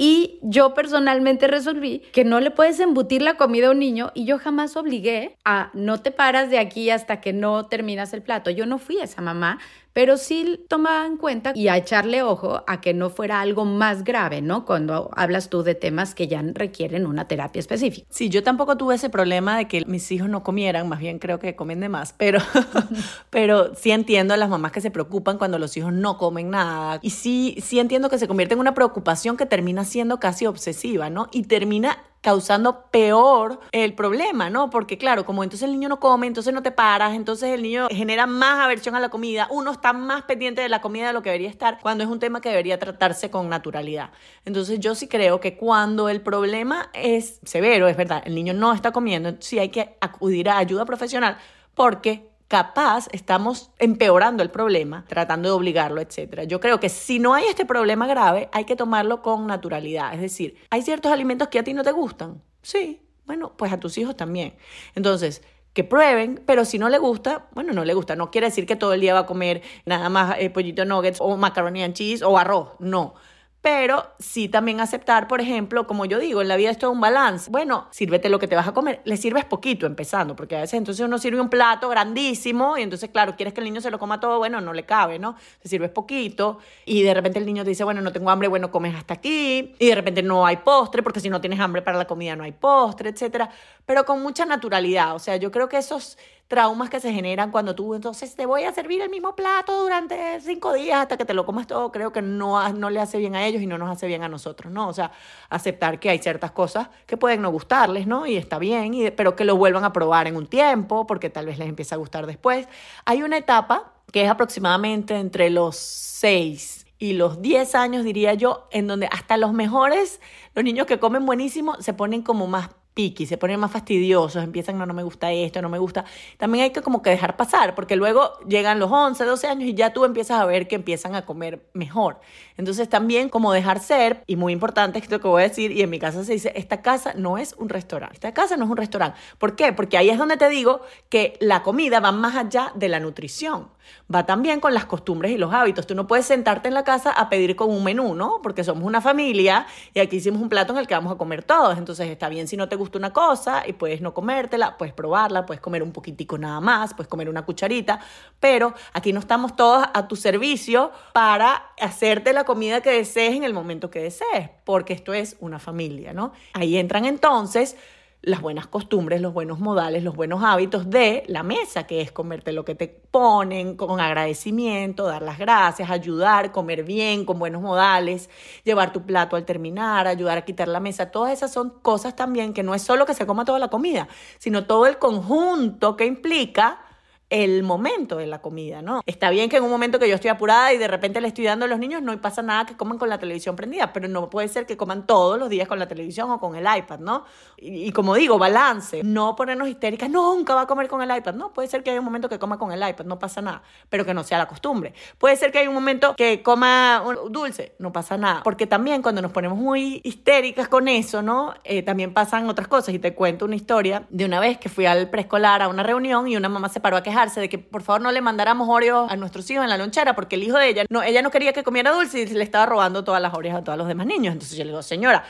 Y 0.00 0.38
yo 0.42 0.74
personalmente 0.74 1.48
resolví 1.48 1.98
que 2.12 2.22
no 2.22 2.38
le 2.38 2.52
puedes 2.52 2.78
embutir 2.78 3.20
la 3.20 3.36
comida 3.36 3.66
a 3.66 3.70
un 3.72 3.80
niño 3.80 4.12
y 4.14 4.26
yo 4.26 4.38
jamás 4.38 4.76
obligué 4.76 5.36
a 5.44 5.70
no 5.74 6.00
te 6.00 6.12
paras 6.12 6.50
de 6.50 6.58
aquí 6.58 6.88
hasta 6.90 7.20
que 7.20 7.32
no 7.32 7.66
terminas 7.66 8.12
el 8.12 8.22
plato. 8.22 8.50
Yo 8.50 8.64
no 8.64 8.78
fui 8.78 9.00
esa 9.00 9.22
mamá, 9.22 9.58
pero 9.98 10.16
sí 10.16 10.64
tomaba 10.68 11.06
en 11.06 11.16
cuenta 11.16 11.50
y 11.56 11.66
a 11.66 11.76
echarle 11.76 12.22
ojo 12.22 12.62
a 12.68 12.80
que 12.80 12.94
no 12.94 13.10
fuera 13.10 13.40
algo 13.40 13.64
más 13.64 14.04
grave, 14.04 14.40
¿no? 14.40 14.64
Cuando 14.64 15.10
hablas 15.16 15.50
tú 15.50 15.64
de 15.64 15.74
temas 15.74 16.14
que 16.14 16.28
ya 16.28 16.40
requieren 16.40 17.04
una 17.04 17.26
terapia 17.26 17.58
específica. 17.58 18.06
Sí, 18.08 18.28
yo 18.28 18.44
tampoco 18.44 18.76
tuve 18.76 18.94
ese 18.94 19.10
problema 19.10 19.58
de 19.58 19.66
que 19.66 19.84
mis 19.86 20.08
hijos 20.12 20.28
no 20.28 20.44
comieran, 20.44 20.88
más 20.88 21.00
bien 21.00 21.18
creo 21.18 21.40
que 21.40 21.56
comen 21.56 21.80
de 21.80 21.88
más, 21.88 22.14
pero, 22.16 22.38
pero 23.30 23.74
sí 23.74 23.90
entiendo 23.90 24.34
a 24.34 24.36
las 24.36 24.48
mamás 24.48 24.70
que 24.70 24.80
se 24.80 24.92
preocupan 24.92 25.36
cuando 25.36 25.58
los 25.58 25.76
hijos 25.76 25.92
no 25.92 26.16
comen 26.16 26.50
nada. 26.50 27.00
Y 27.02 27.10
sí, 27.10 27.56
sí 27.60 27.80
entiendo 27.80 28.08
que 28.08 28.18
se 28.18 28.28
convierte 28.28 28.54
en 28.54 28.60
una 28.60 28.74
preocupación 28.74 29.36
que 29.36 29.46
termina 29.46 29.84
siendo 29.84 30.20
casi 30.20 30.46
obsesiva, 30.46 31.10
¿no? 31.10 31.26
Y 31.32 31.42
termina 31.42 31.98
causando 32.20 32.86
peor 32.90 33.60
el 33.72 33.94
problema, 33.94 34.50
¿no? 34.50 34.70
Porque 34.70 34.98
claro, 34.98 35.24
como 35.24 35.44
entonces 35.44 35.68
el 35.68 35.72
niño 35.74 35.88
no 35.88 36.00
come, 36.00 36.26
entonces 36.26 36.52
no 36.52 36.62
te 36.62 36.72
paras, 36.72 37.14
entonces 37.14 37.50
el 37.50 37.62
niño 37.62 37.88
genera 37.90 38.26
más 38.26 38.64
aversión 38.64 38.94
a 38.94 39.00
la 39.00 39.08
comida, 39.08 39.46
uno 39.50 39.72
está 39.72 39.92
más 39.92 40.22
pendiente 40.22 40.60
de 40.60 40.68
la 40.68 40.80
comida 40.80 41.08
de 41.08 41.12
lo 41.12 41.22
que 41.22 41.30
debería 41.30 41.50
estar, 41.50 41.78
cuando 41.80 42.04
es 42.04 42.10
un 42.10 42.18
tema 42.18 42.40
que 42.40 42.48
debería 42.48 42.78
tratarse 42.78 43.30
con 43.30 43.48
naturalidad. 43.48 44.10
Entonces 44.44 44.80
yo 44.80 44.94
sí 44.94 45.08
creo 45.08 45.40
que 45.40 45.56
cuando 45.56 46.08
el 46.08 46.20
problema 46.20 46.90
es 46.92 47.40
severo, 47.44 47.88
es 47.88 47.96
verdad, 47.96 48.22
el 48.24 48.34
niño 48.34 48.54
no 48.54 48.72
está 48.72 48.92
comiendo, 48.92 49.36
sí 49.40 49.58
hay 49.58 49.68
que 49.68 49.96
acudir 50.00 50.48
a 50.48 50.58
ayuda 50.58 50.84
profesional 50.84 51.38
porque 51.74 52.28
capaz 52.48 53.08
estamos 53.12 53.70
empeorando 53.78 54.42
el 54.42 54.50
problema, 54.50 55.04
tratando 55.06 55.50
de 55.50 55.54
obligarlo, 55.54 56.00
etc. 56.00 56.46
Yo 56.46 56.60
creo 56.60 56.80
que 56.80 56.88
si 56.88 57.18
no 57.18 57.34
hay 57.34 57.44
este 57.44 57.66
problema 57.66 58.06
grave, 58.06 58.48
hay 58.52 58.64
que 58.64 58.74
tomarlo 58.74 59.22
con 59.22 59.46
naturalidad. 59.46 60.14
Es 60.14 60.20
decir, 60.20 60.56
¿hay 60.70 60.82
ciertos 60.82 61.12
alimentos 61.12 61.48
que 61.48 61.58
a 61.58 61.64
ti 61.64 61.74
no 61.74 61.84
te 61.84 61.92
gustan? 61.92 62.42
Sí, 62.62 63.02
bueno, 63.26 63.52
pues 63.56 63.72
a 63.72 63.78
tus 63.78 63.98
hijos 63.98 64.16
también. 64.16 64.54
Entonces, 64.94 65.42
que 65.74 65.84
prueben, 65.84 66.42
pero 66.46 66.64
si 66.64 66.78
no 66.78 66.88
le 66.88 66.98
gusta, 66.98 67.46
bueno, 67.52 67.74
no 67.74 67.84
le 67.84 67.92
gusta. 67.92 68.16
No 68.16 68.30
quiere 68.30 68.46
decir 68.46 68.66
que 68.66 68.76
todo 68.76 68.94
el 68.94 69.02
día 69.02 69.12
va 69.12 69.20
a 69.20 69.26
comer 69.26 69.62
nada 69.84 70.08
más 70.08 70.36
eh, 70.38 70.48
pollito 70.48 70.84
nuggets 70.86 71.20
o 71.20 71.36
macaroni 71.36 71.82
and 71.82 71.94
cheese 71.94 72.24
o 72.24 72.38
arroz. 72.38 72.70
No 72.78 73.14
pero 73.60 74.06
sí 74.18 74.48
también 74.48 74.80
aceptar, 74.80 75.26
por 75.26 75.40
ejemplo, 75.40 75.86
como 75.86 76.04
yo 76.04 76.18
digo, 76.18 76.40
en 76.40 76.48
la 76.48 76.56
vida 76.56 76.70
es 76.70 76.78
todo 76.78 76.92
un 76.92 77.00
balance. 77.00 77.50
Bueno, 77.50 77.88
sírvete 77.90 78.28
lo 78.28 78.38
que 78.38 78.46
te 78.46 78.54
vas 78.54 78.68
a 78.68 78.72
comer, 78.72 79.00
le 79.04 79.16
sirves 79.16 79.44
poquito 79.44 79.86
empezando, 79.86 80.36
porque 80.36 80.56
a 80.56 80.60
veces 80.60 80.78
entonces 80.78 81.04
uno 81.04 81.18
sirve 81.18 81.40
un 81.40 81.50
plato 81.50 81.88
grandísimo 81.88 82.78
y 82.78 82.82
entonces, 82.82 83.10
claro, 83.10 83.34
quieres 83.36 83.52
que 83.52 83.60
el 83.60 83.64
niño 83.64 83.80
se 83.80 83.90
lo 83.90 83.98
coma 83.98 84.20
todo, 84.20 84.38
bueno, 84.38 84.60
no 84.60 84.72
le 84.72 84.84
cabe, 84.84 85.18
¿no? 85.18 85.34
Te 85.60 85.68
sirves 85.68 85.90
poquito 85.90 86.58
y 86.84 87.02
de 87.02 87.12
repente 87.14 87.40
el 87.40 87.46
niño 87.46 87.64
te 87.64 87.70
dice, 87.70 87.82
bueno, 87.82 88.00
no 88.00 88.12
tengo 88.12 88.30
hambre, 88.30 88.48
bueno, 88.48 88.70
comes 88.70 88.94
hasta 88.94 89.14
aquí 89.14 89.74
y 89.78 89.86
de 89.88 89.94
repente 89.94 90.22
no 90.22 90.46
hay 90.46 90.58
postre, 90.58 91.02
porque 91.02 91.20
si 91.20 91.28
no 91.28 91.40
tienes 91.40 91.58
hambre 91.58 91.82
para 91.82 91.98
la 91.98 92.06
comida 92.06 92.36
no 92.36 92.44
hay 92.44 92.52
postre, 92.52 93.10
etcétera, 93.10 93.50
pero 93.84 94.04
con 94.04 94.22
mucha 94.22 94.46
naturalidad. 94.46 95.14
O 95.16 95.18
sea, 95.18 95.36
yo 95.36 95.50
creo 95.50 95.68
que 95.68 95.78
esos 95.78 96.16
traumas 96.48 96.88
que 96.88 96.98
se 96.98 97.12
generan 97.12 97.50
cuando 97.50 97.74
tú 97.74 97.94
entonces 97.94 98.34
te 98.34 98.46
voy 98.46 98.64
a 98.64 98.72
servir 98.72 99.02
el 99.02 99.10
mismo 99.10 99.36
plato 99.36 99.82
durante 99.82 100.40
cinco 100.40 100.72
días 100.72 101.02
hasta 101.02 101.18
que 101.18 101.26
te 101.26 101.34
lo 101.34 101.44
comas 101.44 101.66
todo, 101.66 101.92
creo 101.92 102.10
que 102.10 102.22
no, 102.22 102.66
no 102.72 102.88
le 102.88 103.00
hace 103.00 103.18
bien 103.18 103.36
a 103.36 103.46
ellos 103.46 103.60
y 103.60 103.66
no 103.66 103.76
nos 103.76 103.90
hace 103.90 104.06
bien 104.06 104.22
a 104.22 104.28
nosotros, 104.28 104.72
¿no? 104.72 104.88
O 104.88 104.94
sea, 104.94 105.12
aceptar 105.50 106.00
que 106.00 106.08
hay 106.08 106.18
ciertas 106.18 106.50
cosas 106.50 106.88
que 107.06 107.18
pueden 107.18 107.42
no 107.42 107.50
gustarles, 107.50 108.06
¿no? 108.06 108.26
Y 108.26 108.38
está 108.38 108.58
bien, 108.58 108.94
y, 108.94 109.10
pero 109.10 109.36
que 109.36 109.44
lo 109.44 109.56
vuelvan 109.56 109.84
a 109.84 109.92
probar 109.92 110.26
en 110.26 110.36
un 110.36 110.46
tiempo, 110.46 111.06
porque 111.06 111.28
tal 111.28 111.44
vez 111.44 111.58
les 111.58 111.68
empiece 111.68 111.94
a 111.94 111.98
gustar 111.98 112.26
después. 112.26 112.66
Hay 113.04 113.22
una 113.22 113.36
etapa 113.36 113.92
que 114.10 114.24
es 114.24 114.30
aproximadamente 114.30 115.16
entre 115.16 115.50
los 115.50 115.76
seis 115.76 116.86
y 116.98 117.12
los 117.12 117.42
10 117.42 117.74
años, 117.74 118.04
diría 118.04 118.34
yo, 118.34 118.68
en 118.72 118.86
donde 118.86 119.06
hasta 119.12 119.36
los 119.36 119.52
mejores, 119.52 120.20
los 120.54 120.64
niños 120.64 120.86
que 120.86 120.98
comen 120.98 121.26
buenísimo, 121.26 121.76
se 121.80 121.92
ponen 121.92 122.22
como 122.22 122.46
más 122.46 122.70
piqui, 122.98 123.26
se 123.26 123.38
ponen 123.38 123.60
más 123.60 123.70
fastidiosos, 123.70 124.42
empiezan, 124.42 124.76
no, 124.76 124.84
no 124.84 124.92
me 124.92 125.04
gusta 125.04 125.30
esto, 125.30 125.62
no 125.62 125.68
me 125.68 125.78
gusta. 125.78 126.04
También 126.36 126.64
hay 126.64 126.70
que 126.70 126.82
como 126.82 127.00
que 127.00 127.10
dejar 127.10 127.36
pasar, 127.36 127.76
porque 127.76 127.94
luego 127.94 128.32
llegan 128.48 128.80
los 128.80 128.90
11, 128.90 129.24
12 129.24 129.46
años 129.46 129.68
y 129.68 129.74
ya 129.74 129.92
tú 129.92 130.04
empiezas 130.04 130.40
a 130.40 130.44
ver 130.46 130.66
que 130.66 130.74
empiezan 130.74 131.14
a 131.14 131.24
comer 131.24 131.62
mejor. 131.74 132.18
Entonces 132.58 132.88
también 132.88 133.30
como 133.30 133.52
dejar 133.52 133.80
ser, 133.80 134.22
y 134.26 134.36
muy 134.36 134.52
importante 134.52 134.98
esto 134.98 135.20
que 135.20 135.28
voy 135.28 135.42
a 135.42 135.48
decir, 135.48 135.72
y 135.72 135.80
en 135.80 135.88
mi 135.88 135.98
casa 135.98 136.24
se 136.24 136.34
dice, 136.34 136.52
esta 136.54 136.82
casa 136.82 137.14
no 137.16 137.38
es 137.38 137.54
un 137.56 137.70
restaurante, 137.70 138.16
esta 138.16 138.34
casa 138.34 138.58
no 138.58 138.64
es 138.66 138.70
un 138.70 138.76
restaurante. 138.76 139.18
¿Por 139.38 139.56
qué? 139.56 139.72
Porque 139.72 139.96
ahí 139.96 140.10
es 140.10 140.18
donde 140.18 140.36
te 140.36 140.48
digo 140.50 140.82
que 141.08 141.38
la 141.40 141.62
comida 141.62 142.00
va 142.00 142.12
más 142.12 142.36
allá 142.36 142.72
de 142.74 142.90
la 142.90 143.00
nutrición 143.00 143.68
va 144.12 144.26
también 144.26 144.60
con 144.60 144.74
las 144.74 144.86
costumbres 144.86 145.32
y 145.32 145.38
los 145.38 145.52
hábitos. 145.52 145.86
Tú 145.86 145.94
no 145.94 146.06
puedes 146.06 146.26
sentarte 146.26 146.68
en 146.68 146.74
la 146.74 146.84
casa 146.84 147.10
a 147.10 147.28
pedir 147.28 147.56
con 147.56 147.70
un 147.70 147.84
menú, 147.84 148.14
¿no? 148.14 148.40
Porque 148.42 148.64
somos 148.64 148.84
una 148.84 149.00
familia 149.00 149.66
y 149.94 150.00
aquí 150.00 150.16
hicimos 150.16 150.40
un 150.40 150.48
plato 150.48 150.72
en 150.72 150.78
el 150.78 150.86
que 150.86 150.94
vamos 150.94 151.12
a 151.12 151.16
comer 151.16 151.42
todos. 151.42 151.76
Entonces 151.78 152.08
está 152.08 152.28
bien 152.28 152.48
si 152.48 152.56
no 152.56 152.68
te 152.68 152.76
gusta 152.76 152.98
una 152.98 153.12
cosa 153.12 153.64
y 153.66 153.74
puedes 153.74 154.00
no 154.00 154.14
comértela, 154.14 154.76
puedes 154.78 154.94
probarla, 154.94 155.46
puedes 155.46 155.60
comer 155.60 155.82
un 155.82 155.92
poquitico 155.92 156.38
nada 156.38 156.60
más, 156.60 156.94
puedes 156.94 157.08
comer 157.08 157.28
una 157.28 157.44
cucharita, 157.44 158.00
pero 158.40 158.74
aquí 158.92 159.12
no 159.12 159.20
estamos 159.20 159.56
todos 159.56 159.86
a 159.92 160.08
tu 160.08 160.16
servicio 160.16 160.92
para 161.12 161.72
hacerte 161.80 162.32
la 162.32 162.44
comida 162.48 162.80
que 162.80 162.90
desees 162.90 163.36
en 163.36 163.44
el 163.44 163.52
momento 163.52 163.90
que 163.90 164.02
desees, 164.02 164.48
porque 164.64 164.94
esto 164.94 165.12
es 165.12 165.36
una 165.38 165.58
familia, 165.58 166.14
¿no? 166.14 166.32
Ahí 166.54 166.78
entran 166.78 167.04
entonces 167.04 167.76
las 168.22 168.40
buenas 168.40 168.66
costumbres, 168.66 169.20
los 169.20 169.34
buenos 169.34 169.58
modales, 169.58 170.02
los 170.02 170.16
buenos 170.16 170.42
hábitos 170.42 170.88
de 170.88 171.24
la 171.26 171.42
mesa, 171.42 171.86
que 171.86 172.00
es 172.00 172.10
comerte 172.10 172.52
lo 172.52 172.64
que 172.64 172.74
te 172.74 172.88
ponen 172.88 173.76
con 173.76 174.00
agradecimiento, 174.00 175.04
dar 175.06 175.20
las 175.20 175.38
gracias, 175.38 175.90
ayudar, 175.90 176.50
comer 176.50 176.84
bien, 176.84 177.26
con 177.26 177.38
buenos 177.38 177.60
modales, 177.60 178.30
llevar 178.64 178.94
tu 178.94 179.02
plato 179.02 179.36
al 179.36 179.44
terminar, 179.44 180.06
ayudar 180.06 180.38
a 180.38 180.46
quitar 180.46 180.68
la 180.68 180.80
mesa. 180.80 181.10
Todas 181.10 181.34
esas 181.34 181.52
son 181.52 181.68
cosas 181.82 182.16
también 182.16 182.54
que 182.54 182.62
no 182.62 182.74
es 182.74 182.80
solo 182.80 183.04
que 183.04 183.12
se 183.12 183.26
coma 183.26 183.44
toda 183.44 183.58
la 183.58 183.68
comida, 183.68 184.08
sino 184.38 184.64
todo 184.64 184.86
el 184.86 184.96
conjunto 184.96 185.98
que 185.98 186.06
implica 186.06 186.80
el 187.30 187.62
momento 187.62 188.16
de 188.16 188.26
la 188.26 188.40
comida, 188.40 188.80
¿no? 188.80 189.02
Está 189.04 189.28
bien 189.30 189.50
que 189.50 189.58
en 189.58 189.64
un 189.64 189.70
momento 189.70 189.98
que 189.98 190.08
yo 190.08 190.14
estoy 190.14 190.30
apurada 190.30 190.72
y 190.72 190.78
de 190.78 190.88
repente 190.88 191.20
le 191.20 191.28
estoy 191.28 191.44
dando 191.44 191.66
a 191.66 191.68
los 191.68 191.78
niños, 191.78 192.00
no 192.02 192.18
pasa 192.20 192.40
nada 192.40 192.64
que 192.64 192.76
coman 192.76 192.98
con 192.98 193.08
la 193.08 193.18
televisión 193.18 193.54
prendida, 193.54 193.92
pero 193.92 194.08
no 194.08 194.30
puede 194.30 194.48
ser 194.48 194.64
que 194.64 194.76
coman 194.76 195.06
todos 195.06 195.38
los 195.38 195.50
días 195.50 195.68
con 195.68 195.78
la 195.78 195.86
televisión 195.86 196.30
o 196.30 196.40
con 196.40 196.56
el 196.56 196.64
iPad, 196.64 197.00
¿no? 197.00 197.24
Y, 197.58 197.92
como 197.92 198.14
digo, 198.14 198.38
balance, 198.38 199.02
no 199.04 199.36
ponernos 199.36 199.68
histéricas, 199.68 200.08
nunca 200.08 200.54
va 200.54 200.62
a 200.62 200.66
comer 200.66 200.88
con 200.88 201.02
el 201.02 201.14
iPad, 201.14 201.34
no, 201.34 201.52
puede 201.52 201.68
ser 201.68 201.82
que 201.82 201.90
haya 201.90 201.98
un 201.98 202.04
momento 202.04 202.28
que 202.28 202.38
coma 202.38 202.58
con 202.58 202.72
el 202.72 202.88
iPad, 202.88 203.04
no 203.04 203.18
pasa 203.18 203.42
nada, 203.42 203.62
pero 203.90 204.06
que 204.06 204.14
no 204.14 204.24
sea 204.24 204.38
la 204.38 204.48
costumbre. 204.48 204.94
Puede 205.18 205.36
ser 205.36 205.52
que 205.52 205.58
haya 205.58 205.68
un 205.68 205.74
momento 205.74 206.14
que 206.16 206.42
coma 206.42 207.04
dulce, 207.30 207.74
no 207.78 207.92
pasa 207.92 208.16
nada, 208.16 208.42
porque 208.42 208.66
también 208.66 209.02
cuando 209.02 209.20
nos 209.20 209.32
ponemos 209.32 209.58
muy 209.58 210.00
histéricas 210.02 210.68
con 210.68 210.88
eso, 210.88 211.20
¿no? 211.20 211.52
Eh, 211.64 211.82
también 211.82 212.14
pasan 212.14 212.48
otras 212.48 212.68
cosas 212.68 212.94
y 212.94 212.98
te 212.98 213.14
cuento 213.14 213.44
una 213.44 213.56
historia 213.56 214.06
de 214.08 214.24
una 214.24 214.40
vez 214.40 214.56
que 214.56 214.70
fui 214.70 214.86
al 214.86 215.10
preescolar 215.10 215.60
a 215.60 215.68
una 215.68 215.82
reunión 215.82 216.26
y 216.26 216.36
una 216.36 216.48
mamá 216.48 216.70
se 216.70 216.80
paró 216.80 216.96
a 216.96 217.02
quejar 217.02 217.17
de 217.26 217.48
que 217.48 217.58
por 217.58 217.82
favor 217.82 218.00
no 218.00 218.12
le 218.12 218.20
mandáramos 218.20 218.68
Oreos 218.68 219.10
a 219.10 219.16
nuestros 219.16 219.50
hijos 219.50 219.64
en 219.64 219.70
la 219.70 219.76
lonchera 219.76 220.14
porque 220.14 220.36
el 220.36 220.44
hijo 220.44 220.56
de 220.58 220.68
ella, 220.68 220.84
no, 220.88 221.02
ella 221.02 221.22
no 221.22 221.30
quería 221.30 221.52
que 221.52 221.62
comiera 221.62 221.90
dulce 221.90 222.20
y 222.20 222.26
le 222.26 222.44
estaba 222.44 222.66
robando 222.66 223.04
todas 223.04 223.20
las 223.20 223.34
Oreos 223.34 223.56
a 223.56 223.64
todos 223.64 223.76
los 223.76 223.88
demás 223.88 224.06
niños. 224.06 224.32
Entonces 224.32 224.56
yo 224.56 224.64
le 224.64 224.70
digo, 224.70 224.82
señora, 224.82 225.24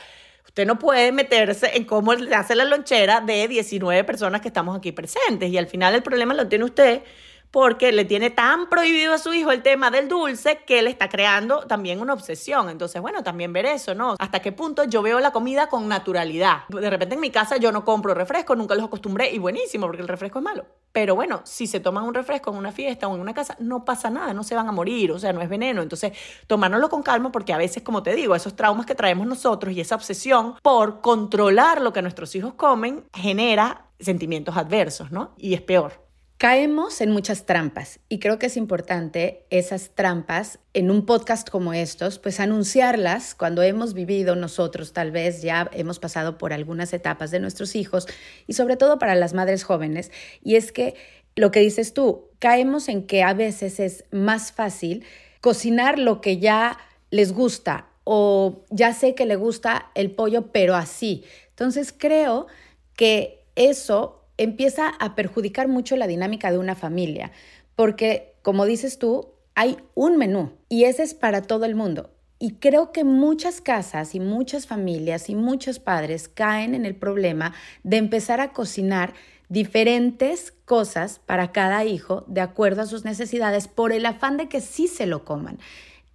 Usted 0.49 0.65
no 0.65 0.79
puede 0.79 1.11
meterse 1.11 1.77
en 1.77 1.83
cómo 1.83 2.15
le 2.15 2.33
hace 2.33 2.55
la 2.55 2.65
lonchera 2.65 3.21
de 3.21 3.47
19 3.47 4.03
personas 4.03 4.41
que 4.41 4.47
estamos 4.47 4.75
aquí 4.75 4.91
presentes. 4.91 5.51
Y 5.51 5.59
al 5.59 5.67
final 5.67 5.93
el 5.93 6.01
problema 6.01 6.33
lo 6.33 6.47
tiene 6.47 6.65
usted 6.65 7.03
porque 7.51 7.91
le 7.91 8.05
tiene 8.05 8.29
tan 8.29 8.69
prohibido 8.69 9.13
a 9.13 9.17
su 9.17 9.33
hijo 9.33 9.51
el 9.51 9.63
tema 9.63 9.91
del 9.91 10.07
dulce 10.07 10.59
que 10.65 10.81
le 10.81 10.89
está 10.89 11.09
creando 11.09 11.61
también 11.61 11.99
una 11.99 12.13
obsesión. 12.13 12.69
Entonces, 12.69 13.01
bueno, 13.01 13.23
también 13.23 13.53
ver 13.53 13.65
eso, 13.65 13.95
¿no? 13.95 14.15
Hasta 14.19 14.39
qué 14.39 14.51
punto 14.51 14.83
yo 14.83 15.01
veo 15.01 15.19
la 15.19 15.31
comida 15.31 15.67
con 15.67 15.87
naturalidad. 15.87 16.67
De 16.69 16.89
repente 16.89 17.15
en 17.15 17.21
mi 17.21 17.31
casa 17.31 17.57
yo 17.57 17.71
no 17.71 17.83
compro 17.83 18.13
refresco, 18.13 18.55
nunca 18.55 18.75
los 18.75 18.85
acostumbré 18.85 19.31
y 19.31 19.39
buenísimo 19.39 19.87
porque 19.87 20.01
el 20.01 20.07
refresco 20.07 20.39
es 20.39 20.45
malo. 20.45 20.65
Pero 20.91 21.15
bueno, 21.15 21.41
si 21.43 21.67
se 21.67 21.79
toman 21.79 22.03
un 22.03 22.13
refresco 22.13 22.51
en 22.51 22.57
una 22.57 22.71
fiesta 22.71 23.07
o 23.07 23.15
en 23.15 23.21
una 23.21 23.33
casa, 23.33 23.55
no 23.59 23.85
pasa 23.85 24.09
nada, 24.09 24.33
no 24.33 24.43
se 24.43 24.55
van 24.55 24.67
a 24.67 24.71
morir, 24.71 25.11
o 25.11 25.19
sea, 25.19 25.33
no 25.33 25.41
es 25.41 25.49
veneno. 25.49 25.81
Entonces, 25.81 26.13
tomárnoslo 26.47 26.89
con 26.89 27.03
calma 27.03 27.31
porque 27.31 27.53
a 27.53 27.57
veces, 27.57 27.83
como 27.83 28.03
te 28.03 28.15
digo, 28.15 28.35
esos 28.35 28.55
traumas 28.55 28.85
que 28.85 28.95
traemos 28.95 29.27
nosotros 29.27 29.73
y 29.73 29.81
esa 29.81 29.95
obsesión 29.95 30.55
por 30.61 31.01
controlar 31.01 31.81
lo 31.81 31.93
que 31.93 32.01
nuestros 32.01 32.33
hijos 32.35 32.53
comen 32.55 33.05
genera 33.13 33.85
sentimientos 33.99 34.57
adversos, 34.57 35.11
¿no? 35.11 35.33
Y 35.37 35.53
es 35.53 35.61
peor. 35.61 36.08
Caemos 36.39 37.01
en 37.01 37.11
muchas 37.11 37.45
trampas 37.45 37.99
y 38.07 38.19
creo 38.19 38.39
que 38.39 38.45
es 38.45 38.55
importante 38.55 39.45
esas 39.49 39.89
trampas 39.89 40.59
en 40.73 40.89
un 40.89 41.05
podcast 41.05 41.49
como 41.49 41.73
estos, 41.73 42.17
pues 42.17 42.39
anunciarlas 42.39 43.35
cuando 43.35 43.61
hemos 43.61 43.93
vivido 43.93 44.37
nosotros, 44.37 44.93
tal 44.93 45.11
vez 45.11 45.41
ya 45.41 45.69
hemos 45.73 45.99
pasado 45.99 46.37
por 46.37 46.53
algunas 46.53 46.93
etapas 46.93 47.31
de 47.31 47.41
nuestros 47.41 47.75
hijos 47.75 48.07
y 48.47 48.53
sobre 48.53 48.77
todo 48.77 48.99
para 48.99 49.15
las 49.15 49.33
madres 49.33 49.65
jóvenes. 49.65 50.13
Y 50.41 50.55
es 50.55 50.71
que 50.71 50.95
lo 51.35 51.51
que 51.51 51.59
dices 51.59 51.93
tú, 51.93 52.29
caemos 52.39 52.87
en 52.87 53.05
que 53.05 53.21
a 53.21 53.33
veces 53.33 53.81
es 53.81 54.05
más 54.09 54.53
fácil 54.53 55.03
cocinar 55.41 55.99
lo 55.99 56.21
que 56.21 56.39
ya 56.39 56.77
les 57.09 57.33
gusta 57.33 57.89
o 58.05 58.63
ya 58.69 58.93
sé 58.93 59.13
que 59.13 59.25
le 59.25 59.35
gusta 59.35 59.91
el 59.93 60.11
pollo, 60.11 60.53
pero 60.53 60.75
así. 60.75 61.25
Entonces 61.49 61.93
creo 61.93 62.47
que 62.95 63.45
eso 63.55 64.18
empieza 64.39 64.87
a 64.87 65.15
perjudicar 65.15 65.67
mucho 65.67 65.95
la 65.95 66.07
dinámica 66.07 66.51
de 66.51 66.57
una 66.57 66.73
familia, 66.73 67.31
porque, 67.75 68.33
como 68.41 68.65
dices 68.65 68.97
tú, 68.97 69.33
hay 69.53 69.77
un 69.93 70.17
menú 70.17 70.53
y 70.69 70.85
ese 70.85 71.03
es 71.03 71.13
para 71.13 71.41
todo 71.41 71.65
el 71.65 71.75
mundo. 71.75 72.09
Y 72.39 72.53
creo 72.53 72.93
que 72.93 73.03
muchas 73.03 73.59
casas 73.59 74.15
y 74.15 74.21
muchas 74.21 74.65
familias 74.65 75.29
y 75.29 75.35
muchos 75.35 75.79
padres 75.79 76.29
caen 76.29 76.73
en 76.73 76.85
el 76.85 76.95
problema 76.95 77.53
de 77.83 77.97
empezar 77.97 78.39
a 78.39 78.53
cocinar 78.53 79.13
diferentes 79.49 80.53
cosas 80.63 81.19
para 81.19 81.51
cada 81.51 81.83
hijo 81.83 82.23
de 82.27 82.39
acuerdo 82.39 82.83
a 82.83 82.85
sus 82.85 83.03
necesidades 83.03 83.67
por 83.67 83.91
el 83.91 84.05
afán 84.05 84.37
de 84.37 84.47
que 84.47 84.61
sí 84.61 84.87
se 84.87 85.05
lo 85.05 85.25
coman. 85.25 85.59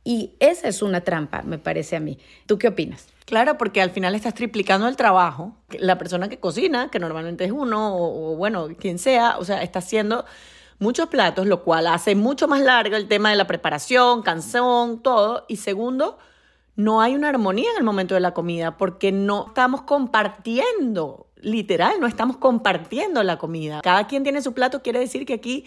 Y 0.05 0.35
esa 0.39 0.69
es 0.69 0.83
una 0.83 1.01
trampa, 1.01 1.43
me 1.43 1.59
parece 1.59 1.97
a 1.97 2.01
mí. 2.01 2.19
¿Tú 2.47 2.59
qué 2.59 2.69
opinas? 2.69 3.09
Claro, 3.25 3.57
porque 3.57 3.81
al 3.81 3.91
final 3.91 4.15
estás 4.15 4.35
triplicando 4.35 4.87
el 4.87 4.97
trabajo. 4.97 5.57
La 5.79 5.97
persona 5.97 6.29
que 6.29 6.39
cocina, 6.39 6.91
que 6.91 6.99
normalmente 6.99 7.45
es 7.45 7.53
uno, 7.53 7.97
o, 7.97 8.37
bueno, 8.37 8.69
quien 8.79 8.99
sea, 8.99 9.39
o 9.39 9.45
sea, 9.47 9.63
está 9.63 9.79
haciendo 9.79 10.27
muchos 10.79 11.09
platos, 11.09 11.47
lo 11.47 11.63
cual 11.63 11.87
hace 11.87 12.15
mucho 12.15 12.49
más 12.49 12.61
largo 12.61 12.97
el 12.97 13.09
tema 13.09 13.31
de 13.31 13.37
la 13.37 13.47
preparación, 13.47 14.23
canción, 14.23 15.03
todo. 15.03 15.47
Y 15.49 15.57
segundo, 15.57 16.19
no 16.77 17.01
hay 17.01 17.15
una 17.15 17.31
armonía 17.31 17.71
en 17.71 17.79
el 17.79 17.85
momento 17.85 18.15
de 18.15 18.21
la 18.21 18.35
comida 18.35 18.77
porque 18.77 19.11
no 19.11 19.47
estamos 19.49 19.83
compartiendo, 19.83 21.29
literal, 21.41 21.99
no 21.99 22.07
estamos 22.07 22.37
compartiendo 22.37 23.23
la 23.23 23.39
comida. 23.39 23.81
Cada 23.83 24.07
quien 24.07 24.23
tiene 24.23 24.43
su 24.43 24.53
plato, 24.53 24.83
quiere 24.83 24.99
decir 24.99 25.25
que 25.25 25.33
aquí 25.33 25.65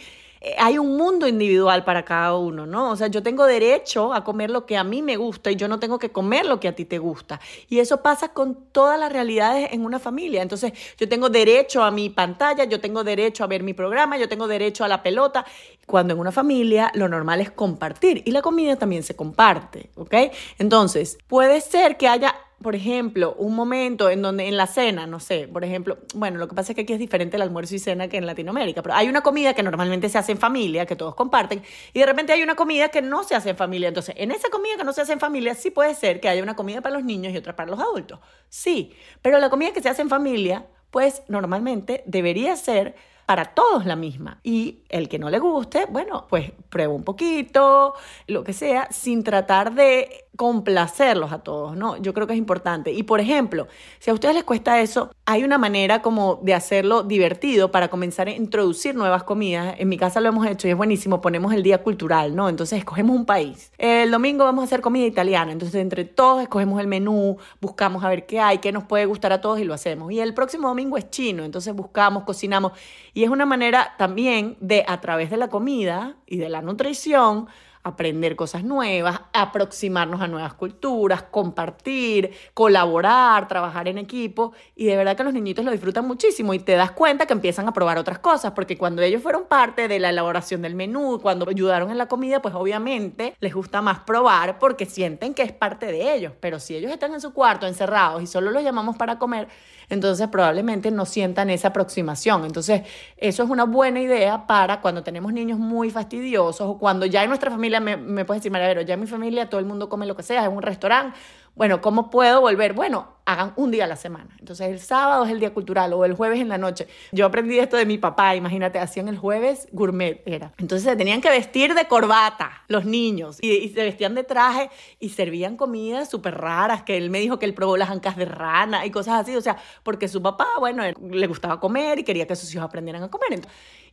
hay 0.58 0.77
un 0.77 0.98
mundo 0.98 1.27
individual 1.27 1.84
para 1.84 2.03
cada 2.06 2.36
uno, 2.36 2.65
¿no? 2.65 2.91
O 2.91 2.96
sea, 2.96 3.08
yo 3.08 3.24
tengo 3.24 3.46
derecho 3.46 4.13
a 4.13 4.24
comer 4.24 4.50
lo 4.50 4.65
que 4.65 4.77
a 4.77 4.84
mí 4.84 5.01
me 5.01 5.17
gusta 5.17 5.51
y 5.51 5.56
yo 5.56 5.67
no 5.67 5.79
tengo 5.79 6.00
que 6.00 6.12
comer 6.12 6.46
lo 6.46 6.60
que 6.60 6.67
a 6.67 6.75
ti 6.75 6.86
te 6.86 7.00
gusta. 7.00 7.39
Y 7.70 7.79
eso 7.79 8.01
pasa 8.01 8.29
con 8.29 8.56
todas 8.72 9.00
las 9.00 9.12
realidades 9.12 9.70
en 9.72 9.84
una 9.84 10.00
familia. 10.00 10.41
Entonces, 10.41 10.74
yo 10.98 11.10
tengo 11.10 11.29
derecho 11.29 11.84
a 11.84 11.91
mi 11.91 12.10
pantalla, 12.10 12.65
yo 12.65 12.79
tengo 12.79 13.03
derecho 13.03 13.44
a 13.44 13.48
ver 13.48 13.63
mi 13.63 13.74
programa, 13.74 14.17
yo 14.17 14.29
tengo 14.29 14.48
derecho 14.48 14.84
a 14.84 14.88
la 14.88 15.03
pelota. 15.03 15.46
Cuando 15.86 16.13
en 16.13 16.20
una 16.20 16.32
familia 16.32 16.91
lo 16.94 17.08
normal 17.08 17.39
es 17.39 17.51
compartir 17.51 18.22
y 18.25 18.32
la 18.32 18.41
comida 18.41 18.75
también 18.75 19.03
se 19.03 19.15
comparte, 19.15 19.89
¿ok? 19.96 20.13
Entonces, 20.60 21.17
puede 21.27 21.62
ser 21.62 21.98
que 21.98 22.08
haya 22.08 22.36
por 22.61 22.75
ejemplo, 22.75 23.35
un 23.37 23.55
momento 23.55 24.09
en 24.09 24.21
donde 24.21 24.47
en 24.47 24.57
la 24.57 24.65
cena, 24.65 25.05
no 25.05 25.19
sé, 25.19 25.47
por 25.47 25.63
ejemplo, 25.63 25.99
bueno, 26.15 26.39
lo 26.39 26.47
que 26.47 26.55
pasa 26.55 26.71
es 26.71 26.75
que 26.75 26.81
aquí 26.81 26.93
es 26.93 26.99
diferente 26.99 27.35
el 27.35 27.43
almuerzo 27.43 27.75
y 27.75 27.79
cena 27.79 28.07
que 28.07 28.17
en 28.17 28.25
Latinoamérica, 28.25 28.81
pero 28.81 28.95
hay 28.95 29.07
una 29.07 29.21
comida 29.21 29.53
que 29.53 29.61
normalmente 29.61 30.09
se 30.09 30.17
hace 30.17 30.31
en 30.31 30.39
familia, 30.39 30.85
que 30.85 30.95
todos 30.95 31.13
comparten, 31.13 31.61
y 31.93 31.99
de 31.99 32.05
repente 32.05 32.33
hay 32.33 32.41
una 32.41 32.55
comida 32.55 32.89
que 32.89 33.01
no 33.01 33.23
se 33.23 33.35
hace 33.35 33.51
en 33.51 33.57
familia. 33.57 33.89
Entonces, 33.89 34.15
en 34.17 34.31
esa 34.31 34.49
comida 34.49 34.75
que 34.77 34.83
no 34.83 34.93
se 34.93 35.01
hace 35.01 35.13
en 35.13 35.19
familia, 35.19 35.53
sí 35.53 35.69
puede 35.69 35.93
ser 35.93 36.19
que 36.19 36.29
haya 36.29 36.41
una 36.41 36.55
comida 36.55 36.81
para 36.81 36.95
los 36.95 37.03
niños 37.03 37.33
y 37.33 37.37
otra 37.37 37.55
para 37.55 37.69
los 37.69 37.79
adultos. 37.79 38.19
Sí, 38.49 38.93
pero 39.21 39.37
la 39.37 39.49
comida 39.49 39.71
que 39.71 39.81
se 39.81 39.89
hace 39.89 40.01
en 40.01 40.09
familia, 40.09 40.65
pues 40.89 41.23
normalmente 41.27 42.03
debería 42.07 42.55
ser 42.55 42.95
para 43.27 43.53
todos 43.53 43.85
la 43.85 43.97
misma. 43.97 44.39
Y 44.41 44.83
el 44.87 45.09
que 45.09 45.19
no 45.19 45.29
le 45.29 45.39
guste, 45.39 45.85
bueno, 45.89 46.27
pues 46.29 46.53
prueba 46.69 46.93
un 46.93 47.03
poquito, 47.03 47.93
lo 48.25 48.45
que 48.45 48.53
sea, 48.53 48.87
sin 48.89 49.21
tratar 49.23 49.73
de 49.73 50.26
complacerlos 50.38 51.34
a 51.34 51.39
todos, 51.39 51.75
¿no? 51.75 51.98
Yo 51.98 52.13
creo 52.13 52.27
que 52.27 52.34
es 52.34 52.39
importante. 52.39 52.91
Y 52.91 53.03
por 53.03 53.20
ejemplo, 53.20 53.67
si 54.00 54.12
a 54.12 54.13
ustedes 54.13 54.36
les 54.36 54.44
cuesta 54.44 54.79
eso, 54.79 55.12
hay 55.25 55.44
una 55.44 55.58
manera 55.58 56.01
como 56.01 56.39
de 56.44 56.53
hacerlo 56.53 57.03
divertido 57.03 57.72
para 57.72 57.89
comenzar 57.89 58.27
a 58.27 58.32
introducir 58.32 58.96
nuevas 58.96 59.24
comidas. 59.24 59.75
En 59.79 59.89
mi 59.89 59.98
casa 59.98 60.22
lo 60.22 60.29
hemos 60.29 60.46
hecho 60.46 60.67
y 60.67 60.72
es 60.72 60.77
buenísimo, 60.77 61.22
ponemos 61.22 61.53
el 61.53 61.63
día 61.63 61.84
cultural, 61.84 62.36
¿no? 62.36 62.50
Entonces 62.50 62.77
escogemos 62.79 63.15
un 63.15 63.25
país. 63.25 63.72
El 63.79 64.12
domingo 64.12 64.46
vamos 64.46 64.62
a 64.62 64.65
hacer 64.65 64.79
comida 64.79 65.06
italiana, 65.06 65.51
entonces 65.51 65.82
entre 65.82 66.06
todos 66.06 66.44
escogemos 66.44 66.79
el 66.79 66.88
menú, 66.88 67.38
buscamos 67.60 68.03
a 68.03 68.10
ver 68.10 68.27
qué 68.27 68.39
hay, 68.39 68.60
qué 68.60 68.72
nos 68.72 68.84
puede 68.84 69.08
gustar 69.08 69.34
a 69.34 69.41
todos 69.41 69.60
y 69.60 69.63
lo 69.63 69.74
hacemos. 69.74 70.12
Y 70.12 70.20
el 70.20 70.36
próximo 70.36 70.67
domingo 70.67 70.98
es 70.98 71.10
chino, 71.10 71.44
entonces 71.44 71.74
buscamos, 71.74 72.24
cocinamos. 72.24 72.74
Y 73.15 73.24
es 73.24 73.32
una 73.32 73.48
manera 73.48 73.96
también 73.98 74.56
de, 74.60 74.86
a 74.88 75.01
través 75.01 75.32
de 75.32 75.38
la 75.38 75.50
comida 75.50 76.15
y 76.27 76.38
de 76.38 76.50
la 76.50 76.62
nutrición, 76.62 77.48
aprender 77.88 78.36
cosas 78.36 78.63
nuevas, 78.63 79.22
aproximarnos 79.34 80.22
a 80.22 80.27
nuevas 80.27 80.53
culturas, 80.53 81.24
compartir, 81.24 82.32
colaborar, 82.53 83.48
trabajar 83.48 83.88
en 83.88 83.98
equipo. 83.98 84.53
Y 84.75 84.86
de 84.86 84.96
verdad 84.96 85.15
que 85.15 85.24
los 85.24 85.34
niñitos 85.34 85.65
lo 85.65 85.72
disfrutan 85.72 86.08
muchísimo 86.08 86.53
y 86.53 86.60
te 86.60 86.74
das 86.74 86.91
cuenta 86.91 87.25
que 87.25 87.34
empiezan 87.34 87.67
a 87.67 87.74
probar 87.74 87.98
otras 87.98 88.20
cosas, 88.20 88.51
porque 88.53 88.77
cuando 88.77 89.01
ellos 89.01 89.22
fueron 89.22 89.46
parte 89.46 89.88
de 89.88 90.00
la 90.00 90.10
elaboración 90.10 90.62
del 90.62 90.75
menú, 90.75 91.20
cuando 91.22 91.50
ayudaron 91.50 91.91
en 91.91 91.98
la 91.98 92.08
comida, 92.08 92.41
pues 92.41 92.56
obviamente 92.56 93.36
les 93.39 93.53
gusta 93.53 93.82
más 93.82 94.00
probar 94.00 94.60
porque 94.60 94.86
sienten 94.86 95.34
que 95.34 95.44
es 95.44 95.51
parte 95.51 95.88
de 95.88 96.15
ellos. 96.15 96.34
Pero 96.39 96.60
si 96.60 96.75
ellos 96.75 96.91
están 96.91 97.13
en 97.13 97.22
su 97.22 97.34
cuarto 97.34 97.67
encerrados 97.67 98.22
y 98.22 98.27
solo 98.27 98.51
los 98.51 98.63
llamamos 98.63 98.98
para 98.98 99.17
comer, 99.17 99.48
entonces 99.89 100.27
probablemente 100.27 100.91
no 100.91 101.06
sientan 101.06 101.50
esa 101.50 101.70
aproximación. 101.70 102.46
Entonces, 102.46 102.82
eso 103.17 103.44
es 103.44 103.50
una 103.50 103.63
buena 103.63 104.01
idea 104.01 104.46
para 104.46 104.82
cuando 104.82 105.03
tenemos 105.03 105.32
niños 105.34 105.60
muy 105.60 105.89
fastidiosos 105.89 106.67
o 106.67 106.77
cuando 106.77 107.06
ya 107.06 107.24
en 107.24 107.29
nuestra 107.29 107.50
familia 107.50 107.79
me, 107.79 107.96
me 107.98 108.25
puedes 108.25 108.41
decir, 108.41 108.51
Maravero, 108.51 108.82
ya 108.82 108.96
en 108.96 109.00
mi 109.00 109.08
familia 109.08 109.50
todo 109.50 109.60
el 109.60 109.65
mundo 109.65 109.88
come 109.89 110.06
lo 110.06 110.15
que 110.15 110.24
sea, 110.24 110.46
en 110.46 110.51
un 110.51 110.62
restaurante. 110.62 111.17
Bueno, 111.57 111.81
¿cómo 111.81 112.11
puedo 112.11 112.39
volver? 112.39 112.73
Bueno, 112.73 113.15
hagan 113.25 113.53
un 113.55 113.71
día 113.71 113.85
a 113.85 113.87
la 113.87 113.95
semana. 113.95 114.29
Entonces 114.39 114.67
el 114.67 114.79
sábado 114.79 115.25
es 115.25 115.31
el 115.31 115.39
día 115.39 115.55
cultural 115.55 115.91
o 115.91 116.05
el 116.05 116.13
jueves 116.13 116.39
en 116.39 116.49
la 116.49 116.59
noche. 116.59 116.87
Yo 117.11 117.25
aprendí 117.25 117.57
esto 117.57 117.77
de 117.77 117.87
mi 117.87 117.97
papá, 117.97 118.35
imagínate, 118.35 118.77
hacían 118.77 119.07
el 119.07 119.17
jueves 119.17 119.67
gourmet 119.71 120.21
era. 120.27 120.53
Entonces 120.59 120.87
se 120.87 120.95
tenían 120.95 121.19
que 121.19 121.31
vestir 121.31 121.73
de 121.73 121.87
corbata 121.87 122.63
los 122.67 122.85
niños 122.85 123.39
y, 123.41 123.69
se 123.69 123.81
vestían 123.81 124.13
de 124.13 124.23
traje 124.23 124.69
y 124.99 125.09
servían 125.09 125.57
comidas 125.57 126.11
súper 126.11 126.35
raras, 126.35 126.83
que 126.83 126.95
él 126.95 127.09
me 127.09 127.19
dijo 127.19 127.39
que 127.39 127.47
él 127.47 127.55
probó 127.55 127.75
las 127.75 127.89
ancas 127.89 128.17
de 128.17 128.25
rana 128.25 128.85
y 128.85 128.91
cosas 128.91 129.15
así, 129.21 129.35
o 129.35 129.41
sea, 129.41 129.57
porque 129.81 130.07
su 130.07 130.21
papá, 130.21 130.45
bueno, 130.59 130.83
le 130.83 131.27
gustaba 131.27 131.59
comer 131.59 131.97
y 131.97 132.03
quería 132.03 132.27
que 132.27 132.35
sus 132.35 132.53
hijos 132.53 132.65
aprendieran 132.65 133.01
a 133.01 133.09
comer. 133.09 133.41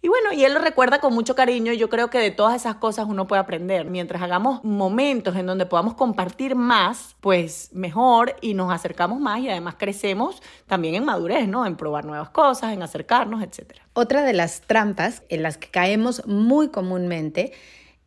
Y 0.04 0.08
bueno, 0.08 0.34
y 0.34 0.44
él 0.44 0.52
lo 0.52 0.60
recuerda 0.60 0.98
con 0.98 1.14
mucho 1.14 1.34
cariño 1.34 1.72
y 1.72 1.78
yo 1.78 1.88
creo 1.88 2.10
que 2.10 2.18
de 2.18 2.30
todas 2.30 2.56
esas 2.56 2.74
cosas 2.74 3.06
uno 3.08 3.26
puede 3.26 3.40
aprender. 3.40 3.86
Mientras 3.86 4.20
hagamos 4.20 4.62
momentos 4.62 5.34
en 5.34 5.46
donde 5.46 5.64
podamos 5.64 5.94
compartir 5.94 6.56
más, 6.56 7.16
pues 7.22 7.70
mejor 7.72 8.36
y 8.42 8.52
nos 8.52 8.70
acercamos 8.70 9.18
más 9.18 9.40
y 9.40 9.48
además 9.48 9.76
crecemos 9.78 10.42
también 10.66 10.94
en 10.94 11.06
madurez, 11.06 11.48
¿no? 11.48 11.64
En 11.64 11.76
probar 11.76 12.04
nuevas 12.04 12.28
cosas, 12.28 12.74
en 12.74 12.82
acercarnos, 12.82 13.42
etc. 13.42 13.76
Otra 13.94 14.24
de 14.24 14.34
las 14.34 14.60
trampas 14.60 15.22
en 15.30 15.42
las 15.42 15.56
que 15.56 15.68
caemos 15.68 16.26
muy 16.26 16.68
comúnmente 16.68 17.54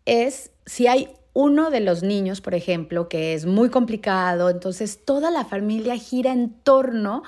es 0.06 0.52
si 0.68 0.86
hay 0.86 1.10
uno 1.34 1.72
de 1.72 1.80
los 1.80 2.04
niños, 2.04 2.42
por 2.42 2.54
ejemplo, 2.54 3.10
que 3.10 3.34
es 3.34 3.48
muy 3.48 3.70
complicado, 3.70 4.52
entonces 4.52 5.04
toda 5.04 5.32
la 5.32 5.46
familia 5.46 5.96
gira 5.96 6.32
en 6.32 6.52
torno 6.62 7.24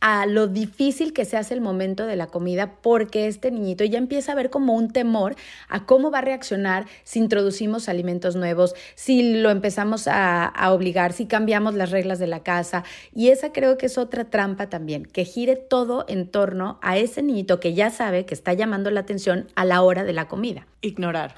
a 0.00 0.26
lo 0.26 0.46
difícil 0.46 1.12
que 1.12 1.24
se 1.24 1.36
hace 1.36 1.54
el 1.54 1.60
momento 1.60 2.06
de 2.06 2.16
la 2.16 2.26
comida 2.26 2.74
porque 2.82 3.26
este 3.26 3.50
niñito 3.50 3.84
ya 3.84 3.98
empieza 3.98 4.32
a 4.32 4.34
ver 4.34 4.50
como 4.50 4.74
un 4.74 4.90
temor 4.90 5.36
a 5.68 5.86
cómo 5.86 6.10
va 6.10 6.18
a 6.18 6.22
reaccionar 6.22 6.86
si 7.02 7.18
introducimos 7.18 7.88
alimentos 7.88 8.36
nuevos, 8.36 8.74
si 8.94 9.40
lo 9.40 9.50
empezamos 9.50 10.06
a, 10.06 10.52
obligar, 10.70 11.12
si 11.12 11.26
cambiamos 11.26 11.74
las 11.74 11.90
reglas 11.90 12.18
de 12.18 12.26
la 12.26 12.40
casa. 12.40 12.84
Y 13.14 13.28
esa 13.28 13.52
creo 13.52 13.78
que 13.78 13.86
es 13.86 13.98
otra 13.98 14.24
trampa 14.24 14.68
también, 14.68 15.04
que 15.06 15.24
gire 15.24 15.56
todo 15.56 16.04
en 16.08 16.28
torno 16.28 16.78
a 16.82 16.98
ese 16.98 17.22
niñito 17.22 17.60
que 17.60 17.74
ya 17.74 17.90
sabe 17.90 18.26
que 18.26 18.34
está 18.34 18.52
llamando 18.52 18.90
la 18.90 19.00
atención 19.00 19.48
a 19.54 19.64
la 19.64 19.82
hora 19.82 20.04
de 20.04 20.12
la 20.12 20.28
comida. 20.28 20.66
Ignorar. 20.82 21.34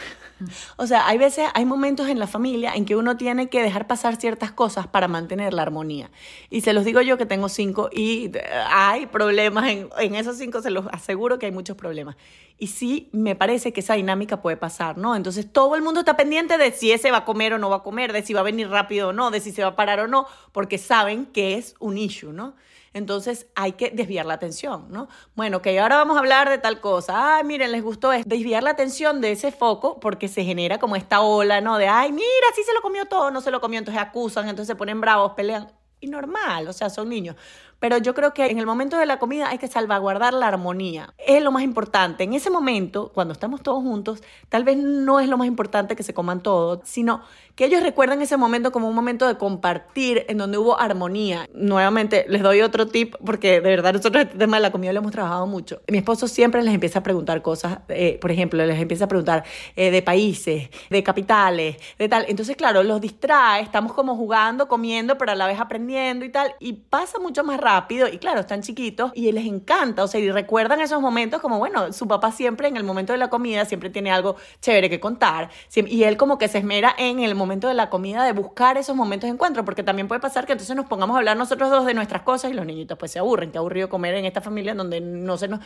O 0.76 0.86
sea, 0.86 1.06
hay 1.08 1.18
veces, 1.18 1.48
hay 1.54 1.64
momentos 1.64 2.08
en 2.08 2.18
la 2.18 2.26
familia 2.26 2.72
en 2.74 2.84
que 2.84 2.96
uno 2.96 3.16
tiene 3.16 3.48
que 3.48 3.62
dejar 3.62 3.86
pasar 3.86 4.16
ciertas 4.16 4.52
cosas 4.52 4.86
para 4.86 5.08
mantener 5.08 5.52
la 5.52 5.62
armonía. 5.62 6.10
Y 6.50 6.60
se 6.60 6.72
los 6.72 6.84
digo 6.84 7.00
yo 7.00 7.18
que 7.18 7.26
tengo 7.26 7.48
cinco 7.48 7.90
y 7.92 8.30
hay 8.52 9.06
problemas 9.06 9.70
en, 9.70 10.14
esos 10.14 10.36
cinco, 10.36 10.62
se 10.62 10.70
los 10.70 10.86
aseguro 10.92 11.38
que 11.38 11.46
hay 11.46 11.52
muchos 11.52 11.76
problemas. 11.76 12.16
Y 12.58 12.68
sí, 12.68 13.08
me 13.12 13.36
parece 13.36 13.72
que 13.72 13.80
esa 13.80 13.94
dinámica 13.94 14.42
puede 14.42 14.56
pasar, 14.56 14.98
¿no? 14.98 15.14
Entonces 15.14 15.52
todo 15.52 15.76
el 15.76 15.82
mundo 15.82 16.00
está 16.00 16.16
pendiente 16.16 16.58
de 16.58 16.72
si 16.72 16.90
ese 16.92 17.10
va 17.10 17.18
a 17.18 17.24
comer 17.24 17.54
o 17.54 17.58
no 17.58 17.70
va 17.70 17.76
a 17.76 17.82
comer, 17.82 18.12
de 18.12 18.22
si 18.22 18.34
va 18.34 18.40
a 18.40 18.44
venir 18.44 18.68
rápido 18.68 19.08
o 19.08 19.12
no, 19.12 19.30
de 19.30 19.40
si 19.40 19.52
se 19.52 19.62
va 19.62 19.68
a 19.68 19.76
parar 19.76 20.00
o 20.00 20.08
no, 20.08 20.26
porque 20.52 20.78
saben 20.78 21.26
que 21.26 21.54
es 21.54 21.74
un 21.78 21.98
issue, 21.98 22.32
¿no? 22.32 22.54
Entonces 22.94 23.46
hay 23.54 23.72
que 23.72 23.90
desviar 23.90 24.26
la 24.26 24.34
atención, 24.34 24.86
¿no? 24.90 25.08
Bueno, 25.34 25.62
que 25.62 25.78
ahora 25.78 25.96
vamos 25.96 26.16
a 26.16 26.20
hablar 26.20 26.48
de 26.48 26.58
tal 26.58 26.80
cosa. 26.80 27.36
Ay, 27.36 27.44
miren, 27.44 27.70
les 27.70 27.82
gustó 27.82 28.12
es 28.12 28.26
desviar 28.26 28.62
la 28.62 28.70
atención 28.70 29.20
de 29.20 29.32
ese 29.32 29.52
foco 29.52 30.00
porque 30.00 30.26
se 30.28 30.44
genera 30.44 30.78
como 30.78 30.96
esta 30.96 31.20
ola, 31.20 31.60
¿no? 31.60 31.78
De, 31.78 31.86
ay, 31.86 32.12
mira, 32.12 32.46
sí 32.54 32.62
se 32.64 32.74
lo 32.74 32.80
comió 32.80 33.06
todo, 33.06 33.30
no 33.30 33.40
se 33.40 33.50
lo 33.50 33.60
comió, 33.60 33.78
entonces 33.78 34.02
acusan, 34.02 34.48
entonces 34.48 34.68
se 34.68 34.76
ponen 34.76 35.00
bravos, 35.00 35.32
pelean. 35.34 35.77
Y 36.00 36.06
normal, 36.06 36.68
o 36.68 36.72
sea, 36.72 36.90
son 36.90 37.08
niños. 37.08 37.34
Pero 37.80 37.98
yo 37.98 38.12
creo 38.12 38.34
que 38.34 38.46
en 38.46 38.58
el 38.58 38.66
momento 38.66 38.98
de 38.98 39.06
la 39.06 39.20
comida 39.20 39.48
hay 39.50 39.58
que 39.58 39.68
salvaguardar 39.68 40.34
la 40.34 40.48
armonía. 40.48 41.14
Es 41.16 41.42
lo 41.42 41.52
más 41.52 41.62
importante. 41.62 42.24
En 42.24 42.34
ese 42.34 42.50
momento, 42.50 43.12
cuando 43.14 43.32
estamos 43.32 43.62
todos 43.62 43.82
juntos, 43.84 44.22
tal 44.48 44.64
vez 44.64 44.76
no 44.76 45.20
es 45.20 45.28
lo 45.28 45.38
más 45.38 45.46
importante 45.46 45.94
que 45.94 46.02
se 46.02 46.12
coman 46.12 46.42
todos, 46.42 46.80
sino 46.84 47.22
que 47.54 47.64
ellos 47.64 47.82
recuerden 47.82 48.20
ese 48.20 48.36
momento 48.36 48.72
como 48.72 48.88
un 48.88 48.96
momento 48.96 49.28
de 49.28 49.36
compartir 49.36 50.24
en 50.28 50.38
donde 50.38 50.58
hubo 50.58 50.78
armonía. 50.78 51.48
Nuevamente, 51.54 52.24
les 52.28 52.42
doy 52.42 52.62
otro 52.62 52.88
tip 52.88 53.14
porque 53.24 53.60
de 53.60 53.70
verdad 53.70 53.92
nosotros 53.92 54.24
este 54.24 54.38
tema 54.38 54.56
de 54.56 54.62
la 54.62 54.72
comida 54.72 54.92
lo 54.92 54.98
hemos 54.98 55.12
trabajado 55.12 55.46
mucho. 55.46 55.80
Mi 55.88 55.98
esposo 55.98 56.26
siempre 56.26 56.62
les 56.62 56.74
empieza 56.74 56.98
a 56.98 57.02
preguntar 57.04 57.42
cosas, 57.42 57.78
eh, 57.88 58.18
por 58.20 58.32
ejemplo, 58.32 58.64
les 58.64 58.80
empieza 58.80 59.04
a 59.04 59.08
preguntar 59.08 59.44
eh, 59.76 59.92
de 59.92 60.02
países, 60.02 60.68
de 60.90 61.02
capitales, 61.04 61.76
de 61.96 62.08
tal. 62.08 62.24
Entonces, 62.28 62.56
claro, 62.56 62.82
los 62.82 63.00
distrae, 63.00 63.62
estamos 63.62 63.92
como 63.92 64.16
jugando, 64.16 64.66
comiendo, 64.66 65.16
pero 65.16 65.32
a 65.32 65.34
la 65.36 65.46
vez 65.46 65.60
aprendiendo 65.60 65.87
y 65.88 66.28
tal. 66.30 66.54
Y 66.60 66.74
pasa 66.74 67.18
mucho 67.18 67.44
más 67.44 67.60
rápido 67.60 68.08
y 68.08 68.18
claro, 68.18 68.40
están 68.40 68.62
chiquitos 68.62 69.10
y 69.14 69.30
les 69.32 69.46
encanta, 69.46 70.04
o 70.04 70.08
sea, 70.08 70.20
y 70.20 70.30
recuerdan 70.30 70.80
esos 70.80 71.00
momentos 71.00 71.40
como, 71.40 71.58
bueno, 71.58 71.92
su 71.92 72.06
papá 72.06 72.30
siempre 72.30 72.68
en 72.68 72.76
el 72.76 72.84
momento 72.84 73.12
de 73.12 73.18
la 73.18 73.30
comida 73.30 73.64
siempre 73.64 73.90
tiene 73.90 74.10
algo 74.10 74.36
chévere 74.60 74.90
que 74.90 75.00
contar 75.00 75.50
y 75.74 76.04
él 76.04 76.16
como 76.16 76.38
que 76.38 76.48
se 76.48 76.58
esmera 76.58 76.94
en 76.98 77.20
el 77.20 77.34
momento 77.34 77.68
de 77.68 77.74
la 77.74 77.88
comida 77.90 78.24
de 78.24 78.32
buscar 78.32 78.76
esos 78.76 78.94
momentos 78.94 79.28
de 79.28 79.34
encuentro, 79.34 79.64
porque 79.64 79.82
también 79.82 80.08
puede 80.08 80.20
pasar 80.20 80.46
que 80.46 80.52
entonces 80.52 80.76
nos 80.76 80.86
pongamos 80.86 81.14
a 81.14 81.18
hablar 81.18 81.36
nosotros 81.36 81.70
dos 81.70 81.86
de 81.86 81.94
nuestras 81.94 82.22
cosas 82.22 82.50
y 82.50 82.54
los 82.54 82.66
niñitos 82.66 82.98
pues 82.98 83.12
se 83.12 83.18
aburren, 83.18 83.50
que 83.50 83.58
aburrido 83.58 83.88
comer 83.88 84.14
en 84.14 84.24
esta 84.24 84.40
familia 84.40 84.74
donde 84.74 85.00
no 85.00 85.36
se 85.38 85.48
nos... 85.48 85.60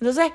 Entonces, 0.00 0.32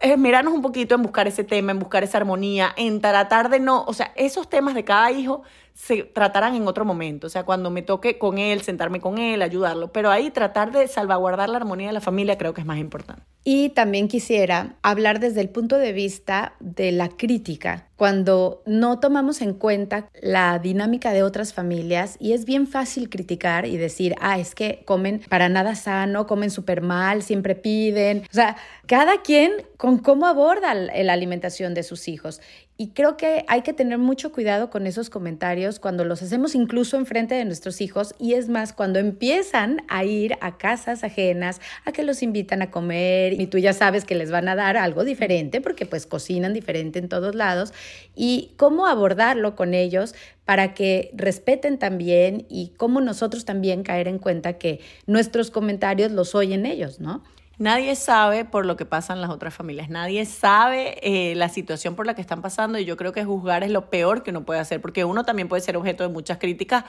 es 0.00 0.16
mirarnos 0.16 0.54
un 0.54 0.62
poquito 0.62 0.94
en 0.94 1.02
buscar 1.02 1.26
ese 1.26 1.44
tema, 1.44 1.72
en 1.72 1.78
buscar 1.78 2.04
esa 2.04 2.18
armonía, 2.18 2.72
en 2.76 3.00
tratar 3.00 3.50
de 3.50 3.58
no, 3.60 3.84
o 3.84 3.92
sea, 3.92 4.12
esos 4.16 4.48
temas 4.48 4.74
de 4.74 4.84
cada 4.84 5.10
hijo 5.10 5.42
se 5.82 6.02
tratarán 6.02 6.54
en 6.54 6.68
otro 6.68 6.84
momento, 6.84 7.26
o 7.26 7.30
sea, 7.30 7.44
cuando 7.44 7.70
me 7.70 7.80
toque 7.80 8.18
con 8.18 8.36
él, 8.36 8.60
sentarme 8.60 9.00
con 9.00 9.16
él, 9.16 9.40
ayudarlo, 9.40 9.90
pero 9.90 10.10
ahí 10.10 10.30
tratar 10.30 10.72
de 10.72 10.86
salvaguardar 10.86 11.48
la 11.48 11.56
armonía 11.56 11.86
de 11.86 11.94
la 11.94 12.02
familia 12.02 12.36
creo 12.36 12.52
que 12.52 12.60
es 12.60 12.66
más 12.66 12.78
importante. 12.78 13.22
Y 13.42 13.70
también 13.70 14.06
quisiera 14.06 14.76
hablar 14.82 15.18
desde 15.18 15.40
el 15.40 15.48
punto 15.48 15.78
de 15.78 15.92
vista 15.92 16.52
de 16.60 16.92
la 16.92 17.08
crítica, 17.08 17.88
cuando 17.96 18.62
no 18.66 19.00
tomamos 19.00 19.40
en 19.40 19.54
cuenta 19.54 20.08
la 20.22 20.58
dinámica 20.58 21.12
de 21.12 21.22
otras 21.22 21.54
familias 21.54 22.16
y 22.18 22.32
es 22.32 22.44
bien 22.44 22.66
fácil 22.66 23.08
criticar 23.08 23.66
y 23.66 23.78
decir, 23.78 24.14
ah, 24.20 24.38
es 24.38 24.54
que 24.54 24.82
comen 24.86 25.22
para 25.28 25.48
nada 25.48 25.74
sano, 25.74 26.26
comen 26.26 26.50
súper 26.50 26.82
mal, 26.82 27.22
siempre 27.22 27.54
piden. 27.54 28.22
O 28.30 28.32
sea, 28.32 28.56
cada 28.86 29.22
quien 29.22 29.52
con 29.76 29.98
cómo 29.98 30.26
aborda 30.26 30.74
la 30.74 31.12
alimentación 31.12 31.74
de 31.74 31.82
sus 31.82 32.08
hijos. 32.08 32.40
Y 32.80 32.92
creo 32.92 33.18
que 33.18 33.44
hay 33.46 33.60
que 33.60 33.74
tener 33.74 33.98
mucho 33.98 34.32
cuidado 34.32 34.70
con 34.70 34.86
esos 34.86 35.10
comentarios 35.10 35.78
cuando 35.78 36.02
los 36.06 36.22
hacemos 36.22 36.54
incluso 36.54 36.96
enfrente 36.96 37.34
de 37.34 37.44
nuestros 37.44 37.82
hijos 37.82 38.14
y 38.18 38.32
es 38.32 38.48
más 38.48 38.72
cuando 38.72 38.98
empiezan 38.98 39.82
a 39.88 40.04
ir 40.04 40.38
a 40.40 40.56
casas 40.56 41.04
ajenas, 41.04 41.60
a 41.84 41.92
que 41.92 42.04
los 42.04 42.22
invitan 42.22 42.62
a 42.62 42.70
comer 42.70 43.34
y 43.34 43.48
tú 43.48 43.58
ya 43.58 43.74
sabes 43.74 44.06
que 44.06 44.14
les 44.14 44.30
van 44.30 44.48
a 44.48 44.56
dar 44.56 44.78
algo 44.78 45.04
diferente 45.04 45.60
porque 45.60 45.84
pues 45.84 46.06
cocinan 46.06 46.54
diferente 46.54 46.98
en 46.98 47.10
todos 47.10 47.34
lados 47.34 47.74
y 48.16 48.52
cómo 48.56 48.86
abordarlo 48.86 49.56
con 49.56 49.74
ellos 49.74 50.14
para 50.46 50.72
que 50.72 51.10
respeten 51.12 51.78
también 51.78 52.46
y 52.48 52.72
cómo 52.78 53.02
nosotros 53.02 53.44
también 53.44 53.82
caer 53.82 54.08
en 54.08 54.18
cuenta 54.18 54.54
que 54.54 54.80
nuestros 55.04 55.50
comentarios 55.50 56.12
los 56.12 56.34
oyen 56.34 56.64
ellos, 56.64 56.98
¿no? 56.98 57.22
Nadie 57.60 57.94
sabe 57.94 58.46
por 58.46 58.64
lo 58.64 58.78
que 58.78 58.86
pasan 58.86 59.20
las 59.20 59.28
otras 59.28 59.52
familias, 59.52 59.90
nadie 59.90 60.24
sabe 60.24 60.96
eh, 61.02 61.34
la 61.34 61.50
situación 61.50 61.94
por 61.94 62.06
la 62.06 62.14
que 62.14 62.22
están 62.22 62.40
pasando 62.40 62.78
y 62.78 62.86
yo 62.86 62.96
creo 62.96 63.12
que 63.12 63.22
juzgar 63.22 63.62
es 63.62 63.70
lo 63.70 63.90
peor 63.90 64.22
que 64.22 64.30
uno 64.30 64.46
puede 64.46 64.60
hacer, 64.60 64.80
porque 64.80 65.04
uno 65.04 65.24
también 65.24 65.46
puede 65.46 65.60
ser 65.60 65.76
objeto 65.76 66.02
de 66.02 66.08
muchas 66.08 66.38
críticas 66.38 66.84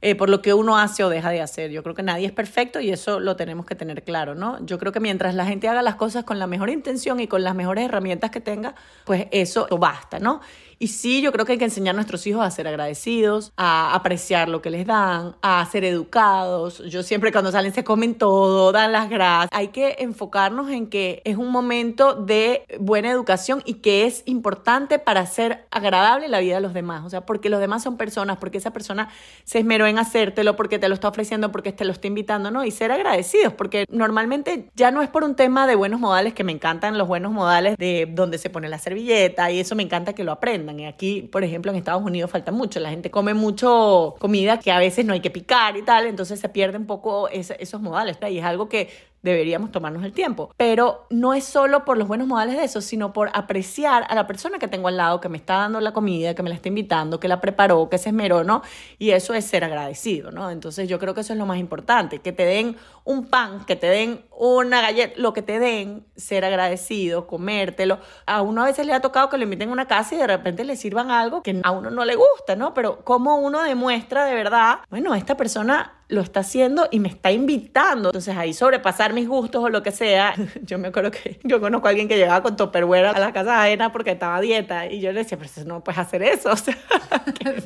eh, 0.00 0.16
por 0.16 0.28
lo 0.28 0.42
que 0.42 0.54
uno 0.54 0.76
hace 0.76 1.04
o 1.04 1.08
deja 1.08 1.30
de 1.30 1.40
hacer. 1.40 1.70
Yo 1.70 1.84
creo 1.84 1.94
que 1.94 2.02
nadie 2.02 2.26
es 2.26 2.32
perfecto 2.32 2.80
y 2.80 2.90
eso 2.90 3.20
lo 3.20 3.36
tenemos 3.36 3.64
que 3.64 3.76
tener 3.76 4.02
claro, 4.02 4.34
¿no? 4.34 4.58
Yo 4.66 4.80
creo 4.80 4.90
que 4.90 4.98
mientras 4.98 5.36
la 5.36 5.46
gente 5.46 5.68
haga 5.68 5.82
las 5.82 5.94
cosas 5.94 6.24
con 6.24 6.40
la 6.40 6.48
mejor 6.48 6.70
intención 6.70 7.20
y 7.20 7.28
con 7.28 7.44
las 7.44 7.54
mejores 7.54 7.84
herramientas 7.84 8.32
que 8.32 8.40
tenga, 8.40 8.74
pues 9.04 9.28
eso 9.30 9.68
basta, 9.78 10.18
¿no? 10.18 10.40
Y 10.80 10.88
sí, 10.88 11.22
yo 11.22 11.32
creo 11.32 11.44
que 11.44 11.52
hay 11.52 11.58
que 11.58 11.64
enseñar 11.64 11.94
a 11.94 11.96
nuestros 11.96 12.24
hijos 12.28 12.44
a 12.44 12.50
ser 12.52 12.68
agradecidos, 12.68 13.52
a 13.56 13.94
apreciar 13.94 14.48
lo 14.48 14.62
que 14.62 14.70
les 14.70 14.86
dan, 14.86 15.34
a 15.42 15.66
ser 15.66 15.84
educados. 15.84 16.84
Yo 16.88 17.02
siempre 17.02 17.32
cuando 17.32 17.50
salen 17.50 17.74
se 17.74 17.82
comen 17.82 18.14
todo, 18.14 18.70
dan 18.70 18.92
las 18.92 19.10
gracias. 19.10 19.50
Hay 19.52 19.68
que 19.68 19.96
enfocarnos 19.98 20.70
en 20.70 20.86
que 20.86 21.20
es 21.24 21.36
un 21.36 21.50
momento 21.50 22.14
de 22.14 22.64
buena 22.78 23.10
educación 23.10 23.60
y 23.64 23.74
que 23.74 24.06
es 24.06 24.22
importante 24.26 25.00
para 25.00 25.20
hacer 25.20 25.66
agradable 25.72 26.28
la 26.28 26.38
vida 26.38 26.56
de 26.56 26.60
los 26.60 26.74
demás. 26.74 27.04
O 27.04 27.10
sea, 27.10 27.26
porque 27.26 27.50
los 27.50 27.58
demás 27.58 27.82
son 27.82 27.96
personas, 27.96 28.36
porque 28.38 28.58
esa 28.58 28.72
persona 28.72 29.08
se 29.42 29.58
esmeró 29.58 29.88
en 29.88 29.98
hacértelo, 29.98 30.54
porque 30.54 30.78
te 30.78 30.88
lo 30.88 30.94
está 30.94 31.08
ofreciendo, 31.08 31.50
porque 31.50 31.72
te 31.72 31.84
lo 31.84 31.90
está 31.90 32.06
invitando, 32.06 32.52
¿no? 32.52 32.64
Y 32.64 32.70
ser 32.70 32.92
agradecidos, 32.92 33.52
porque 33.52 33.84
normalmente 33.90 34.70
ya 34.76 34.92
no 34.92 35.02
es 35.02 35.08
por 35.08 35.24
un 35.24 35.34
tema 35.34 35.66
de 35.66 35.74
buenos 35.74 35.98
modales, 35.98 36.34
que 36.34 36.44
me 36.44 36.52
encantan 36.52 36.98
los 36.98 37.08
buenos 37.08 37.32
modales 37.32 37.76
de 37.78 38.06
donde 38.08 38.38
se 38.38 38.48
pone 38.48 38.68
la 38.68 38.78
servilleta 38.78 39.50
y 39.50 39.58
eso 39.58 39.74
me 39.74 39.82
encanta 39.82 40.12
que 40.12 40.22
lo 40.22 40.30
aprendan 40.30 40.67
aquí, 40.86 41.22
por 41.22 41.44
ejemplo, 41.44 41.70
en 41.70 41.78
Estados 41.78 42.02
Unidos 42.02 42.30
falta 42.30 42.52
mucho. 42.52 42.80
La 42.80 42.90
gente 42.90 43.10
come 43.10 43.34
mucho 43.34 44.14
comida 44.18 44.58
que 44.58 44.70
a 44.70 44.78
veces 44.78 45.04
no 45.04 45.12
hay 45.12 45.20
que 45.20 45.30
picar 45.30 45.76
y 45.76 45.82
tal, 45.82 46.06
entonces 46.06 46.40
se 46.40 46.48
pierde 46.48 46.78
un 46.78 46.86
poco 46.86 47.28
esos 47.28 47.80
modales. 47.80 48.18
Y 48.30 48.38
es 48.38 48.44
algo 48.44 48.68
que 48.68 48.88
deberíamos 49.22 49.72
tomarnos 49.72 50.04
el 50.04 50.12
tiempo. 50.12 50.52
Pero 50.56 51.06
no 51.10 51.34
es 51.34 51.44
solo 51.44 51.84
por 51.84 51.96
los 51.96 52.08
buenos 52.08 52.26
modales 52.26 52.56
de 52.56 52.64
eso, 52.64 52.80
sino 52.80 53.12
por 53.12 53.30
apreciar 53.34 54.06
a 54.08 54.14
la 54.14 54.26
persona 54.26 54.58
que 54.58 54.68
tengo 54.68 54.88
al 54.88 54.96
lado, 54.96 55.20
que 55.20 55.28
me 55.28 55.38
está 55.38 55.54
dando 55.54 55.80
la 55.80 55.92
comida, 55.92 56.34
que 56.34 56.42
me 56.42 56.48
la 56.48 56.54
está 56.54 56.68
invitando, 56.68 57.20
que 57.20 57.28
la 57.28 57.40
preparó, 57.40 57.88
que 57.88 57.98
se 57.98 58.10
esmeró, 58.10 58.44
¿no? 58.44 58.62
Y 58.98 59.10
eso 59.10 59.34
es 59.34 59.44
ser 59.44 59.64
agradecido, 59.64 60.30
¿no? 60.30 60.50
Entonces 60.50 60.88
yo 60.88 60.98
creo 60.98 61.14
que 61.14 61.20
eso 61.22 61.32
es 61.32 61.38
lo 61.38 61.46
más 61.46 61.58
importante, 61.58 62.20
que 62.20 62.32
te 62.32 62.44
den 62.44 62.76
un 63.04 63.26
pan, 63.26 63.64
que 63.64 63.76
te 63.76 63.86
den 63.86 64.24
una 64.36 64.80
galleta, 64.82 65.14
lo 65.16 65.32
que 65.32 65.42
te 65.42 65.58
den, 65.58 66.06
ser 66.16 66.44
agradecido, 66.44 67.26
comértelo. 67.26 67.98
A 68.26 68.42
uno 68.42 68.62
a 68.62 68.66
veces 68.66 68.86
le 68.86 68.92
ha 68.92 69.00
tocado 69.00 69.28
que 69.28 69.38
le 69.38 69.44
inviten 69.44 69.70
a 69.70 69.72
una 69.72 69.86
casa 69.86 70.14
y 70.14 70.18
de 70.18 70.26
repente 70.26 70.64
le 70.64 70.76
sirvan 70.76 71.10
algo 71.10 71.42
que 71.42 71.60
a 71.62 71.70
uno 71.70 71.90
no 71.90 72.04
le 72.04 72.16
gusta, 72.16 72.56
¿no? 72.56 72.74
Pero 72.74 73.04
cómo 73.04 73.36
uno 73.36 73.62
demuestra 73.62 74.24
de 74.24 74.34
verdad, 74.34 74.80
bueno, 74.90 75.14
esta 75.14 75.36
persona 75.36 75.97
lo 76.08 76.22
está 76.22 76.40
haciendo 76.40 76.88
y 76.90 77.00
me 77.00 77.08
está 77.08 77.30
invitando. 77.30 78.08
Entonces 78.08 78.36
ahí 78.36 78.54
sobrepasar 78.54 79.12
mis 79.12 79.28
gustos 79.28 79.62
o 79.62 79.68
lo 79.68 79.82
que 79.82 79.92
sea. 79.92 80.34
Yo 80.62 80.78
me 80.78 80.88
acuerdo 80.88 81.10
que 81.10 81.38
yo 81.44 81.60
conozco 81.60 81.86
a 81.86 81.90
alguien 81.90 82.08
que 82.08 82.16
llegaba 82.16 82.42
con 82.42 82.56
topperware 82.56 83.06
a 83.06 83.18
la 83.18 83.32
casa 83.32 83.62
ajena 83.62 83.92
porque 83.92 84.12
estaba 84.12 84.36
a 84.36 84.40
dieta 84.40 84.86
y 84.86 85.00
yo 85.00 85.12
le 85.12 85.20
decía, 85.22 85.38
pero 85.38 85.50
no 85.66 85.82
puedes 85.82 85.98
hacer 85.98 86.22
eso, 86.22 86.50
o 86.52 86.56
sea, 86.56 86.76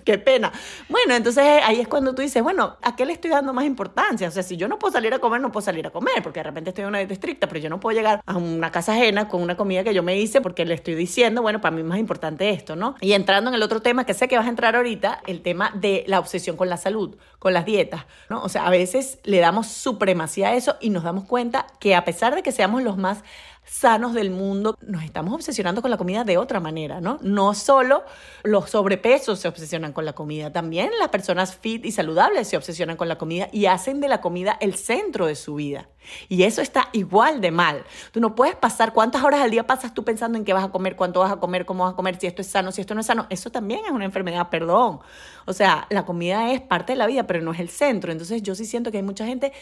qué, 0.05 0.19
pena. 0.19 0.53
Bueno, 0.89 1.15
entonces 1.15 1.45
ahí 1.65 1.81
es 1.81 1.89
cuando 1.89 2.15
tú 2.15 2.23
dices, 2.23 2.43
bueno, 2.43 2.77
¿a 2.83 2.97
qué 2.97 3.07
le 3.07 3.13
estoy 3.13 3.31
dando 3.31 3.53
más 3.53 3.65
importancia? 3.65 4.29
O 4.29 4.31
sea, 4.31 4.43
si 4.43 4.57
yo 4.57 4.69
no 4.69 4.79
puedo 4.79 4.93
salir 4.93 5.13
a 5.15 5.19
comer, 5.19 5.41
no 5.41 5.51
puedo 5.51 5.65
salir 5.65 5.87
a 5.87 5.91
comer 5.91 6.23
porque 6.23 6.41
de 6.41 6.45
repente 6.45 6.71
estoy 6.71 6.83
en 6.83 6.89
una 6.89 6.99
dieta 6.99 7.15
estricta, 7.15 7.47
pero 7.49 7.61
yo 7.61 7.71
no 7.71 7.81
puedo 7.81 7.97
llegar 7.97 8.23
a 8.27 8.37
una 8.37 8.71
casa 8.71 8.93
ajena 8.93 9.29
con 9.29 9.43
una 9.43 9.57
comida 9.57 9.85
que 9.85 9.95
yo 9.95 10.03
me 10.03 10.19
hice 10.19 10.41
porque 10.41 10.65
le 10.65 10.75
estoy 10.75 10.95
diciendo, 10.95 11.43
bueno, 11.43 11.61
para 11.61 11.75
mí 11.75 11.83
es 11.83 11.87
más 11.87 11.99
importante 11.99 12.51
esto, 12.51 12.77
¿no? 12.77 12.97
Y 13.01 13.13
entrando 13.13 13.51
en 13.51 13.55
el 13.55 13.63
otro 13.63 13.81
tema 13.81 14.05
que 14.05 14.15
sé 14.15 14.29
que 14.29 14.37
vas 14.37 14.47
a 14.47 14.51
entrar 14.51 14.77
ahorita, 14.77 15.23
el 15.27 15.43
tema 15.43 15.73
de 15.75 16.05
la 16.07 16.19
obsesión 16.19 16.57
con 16.57 16.69
la 16.69 16.77
salud, 16.77 17.17
con 17.39 17.53
las 17.53 17.65
dietas, 17.65 18.07
O 18.41 18.49
sea, 18.49 18.67
veces 18.71 19.19
le 19.25 19.41
damos 19.41 19.67
supremacía 19.67 20.49
a 20.49 20.55
eso 20.55 20.77
y 20.81 20.91
nos 20.91 21.03
damos 21.03 21.25
cuenta 21.25 21.67
que 21.81 21.95
a 21.95 22.05
pesar 22.05 22.35
de 22.35 22.43
que 22.43 22.53
seamos 22.53 22.83
los 22.83 22.97
más 22.97 23.25
sanos 23.73 24.13
del 24.13 24.31
mundo, 24.31 24.77
nos 24.83 25.03
estamos 25.03 25.33
obsesionando 25.33 25.81
con 25.81 25.91
la 25.91 25.97
comida 25.97 26.25
de 26.25 26.37
otra 26.37 26.61
manera, 26.61 27.01
¿no? 27.01 27.19
No 27.23 27.55
solo 27.55 28.05
los 28.43 28.69
sobrepesos 28.69 29.41
se 29.41 29.49
obsesionan 29.49 29.95
con 29.95 30.05
la 30.05 30.13
comida, 30.13 30.53
también 30.53 30.91
las 31.01 31.09
personas 31.09 31.57
fit 31.57 31.87
y 31.87 31.91
saludables 31.91 32.49
se 32.49 32.59
obsesionan 32.59 32.99
con 32.99 33.09
la 33.09 33.17
comida 33.17 33.49
y 33.51 33.67
hacen 33.67 34.01
de 34.01 34.09
la 34.09 34.21
comida 34.21 34.59
el 34.61 34.75
centro 34.75 35.25
de 35.25 35.37
su 35.37 35.55
vida. 35.55 35.89
Y 36.29 36.43
eso 36.43 36.61
está 36.61 36.91
igual 36.93 37.41
de 37.41 37.51
mal. 37.51 37.85
Tú 38.13 38.21
no 38.21 38.35
puedes 38.35 38.57
pasar, 38.57 38.93
¿cuántas 38.93 39.25
horas 39.25 39.41
al 39.41 39.51
día 39.51 39.67
pasas 39.67 39.95
tú 39.95 40.05
pensando 40.05 40.37
en 40.37 40.45
qué 40.45 40.53
vas 40.53 40.65
a 40.65 40.71
comer, 40.71 40.95
cuánto 40.95 41.21
vas 41.21 41.33
a 41.33 41.37
comer, 41.37 41.65
cómo 41.65 41.85
vas 41.85 41.95
a 41.95 41.97
comer, 41.97 42.19
si 42.21 42.27
esto 42.27 42.43
es 42.43 42.49
sano, 42.49 42.73
si 42.73 42.83
esto 42.83 42.95
no 42.95 43.01
es 43.01 43.07
sano? 43.07 43.27
Eso 43.31 43.51
también 43.51 43.81
es 43.87 43.91
una 43.91 44.05
enfermedad, 44.05 44.51
perdón. 44.51 45.01
O 45.47 45.53
sea, 45.55 45.87
la 45.89 46.05
comida 46.05 46.53
es 46.53 46.61
parte 46.61 46.93
de 46.93 46.99
la 46.99 47.07
vida, 47.07 47.27
pero 47.27 47.41
no 47.41 47.53
es 47.53 47.61
el 47.61 47.71
centro. 47.71 48.13
Entonces 48.13 48.43
yo 48.43 48.55
sí 48.55 48.67
siento 48.67 48.91
que 48.91 48.99
hay 48.99 49.03
mucha 49.03 49.25
gente 49.25 49.53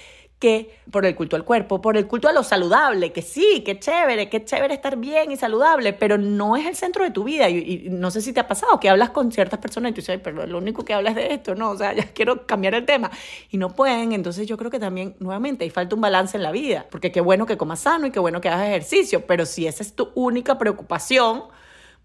que 0.41 0.81
por 0.91 1.05
el 1.05 1.15
culto 1.15 1.37
al 1.37 1.45
cuerpo, 1.45 1.83
por 1.83 1.99
el 1.99 2.07
culto 2.07 2.27
a 2.27 2.33
lo 2.33 2.43
saludable, 2.43 3.13
que 3.13 3.21
sí, 3.21 3.63
qué 3.65 3.79
chévere, 3.79 4.31
qué 4.31 4.43
chévere 4.43 4.73
estar 4.73 4.97
bien 4.97 5.31
y 5.31 5.37
saludable, 5.37 5.93
pero 5.93 6.17
no 6.17 6.57
es 6.57 6.67
el 6.67 6.75
centro 6.75 7.05
de 7.05 7.11
tu 7.11 7.25
vida. 7.25 7.51
Y, 7.51 7.89
no 7.91 8.11
sé 8.11 8.23
si 8.23 8.33
te 8.33 8.41
ha 8.41 8.49
pasado 8.49 8.81
que 8.81 8.89
hablas 8.89 9.11
con 9.11 9.31
ciertas 9.31 9.61
personas 9.61 9.91
y 9.91 9.95
tú 9.95 10.01
dices, 10.01 10.19
pero 10.25 10.47
lo 10.47 10.57
único 10.57 10.83
que 10.83 10.95
hablas 10.95 11.15
de 11.15 11.35
esto, 11.35 11.55
no, 11.55 11.71
o 11.71 11.77
sea, 11.77 11.93
ya 11.95 12.07
quiero 12.07 12.47
cambiar 12.47 12.75
el 12.75 12.87
tema. 12.87 13.11
Y 13.51 13.59
no 13.59 13.77
pueden, 13.77 14.13
entonces 14.13 14.49
yo 14.49 14.57
creo 14.57 14.71
que 14.71 14.81
también, 14.81 15.15
nuevamente, 15.21 15.65
hay 15.65 15.71
falta 15.71 15.95
un 15.95 16.01
balance 16.01 16.39
en 16.39 16.43
la 16.43 16.53
vida, 16.53 16.87
porque 16.91 17.13
qué 17.13 17.21
bueno 17.21 17.45
que 17.45 17.59
comas 17.59 17.81
sano 17.81 18.07
y 18.07 18.11
qué 18.11 18.19
bueno 18.19 18.41
que 18.41 18.49
hagas 18.49 18.67
ejercicio, 18.67 19.27
pero 19.27 19.45
si 19.45 19.67
esa 19.67 19.83
es 19.83 19.93
tu 19.95 20.11
única 20.15 20.57
preocupación, 20.57 21.45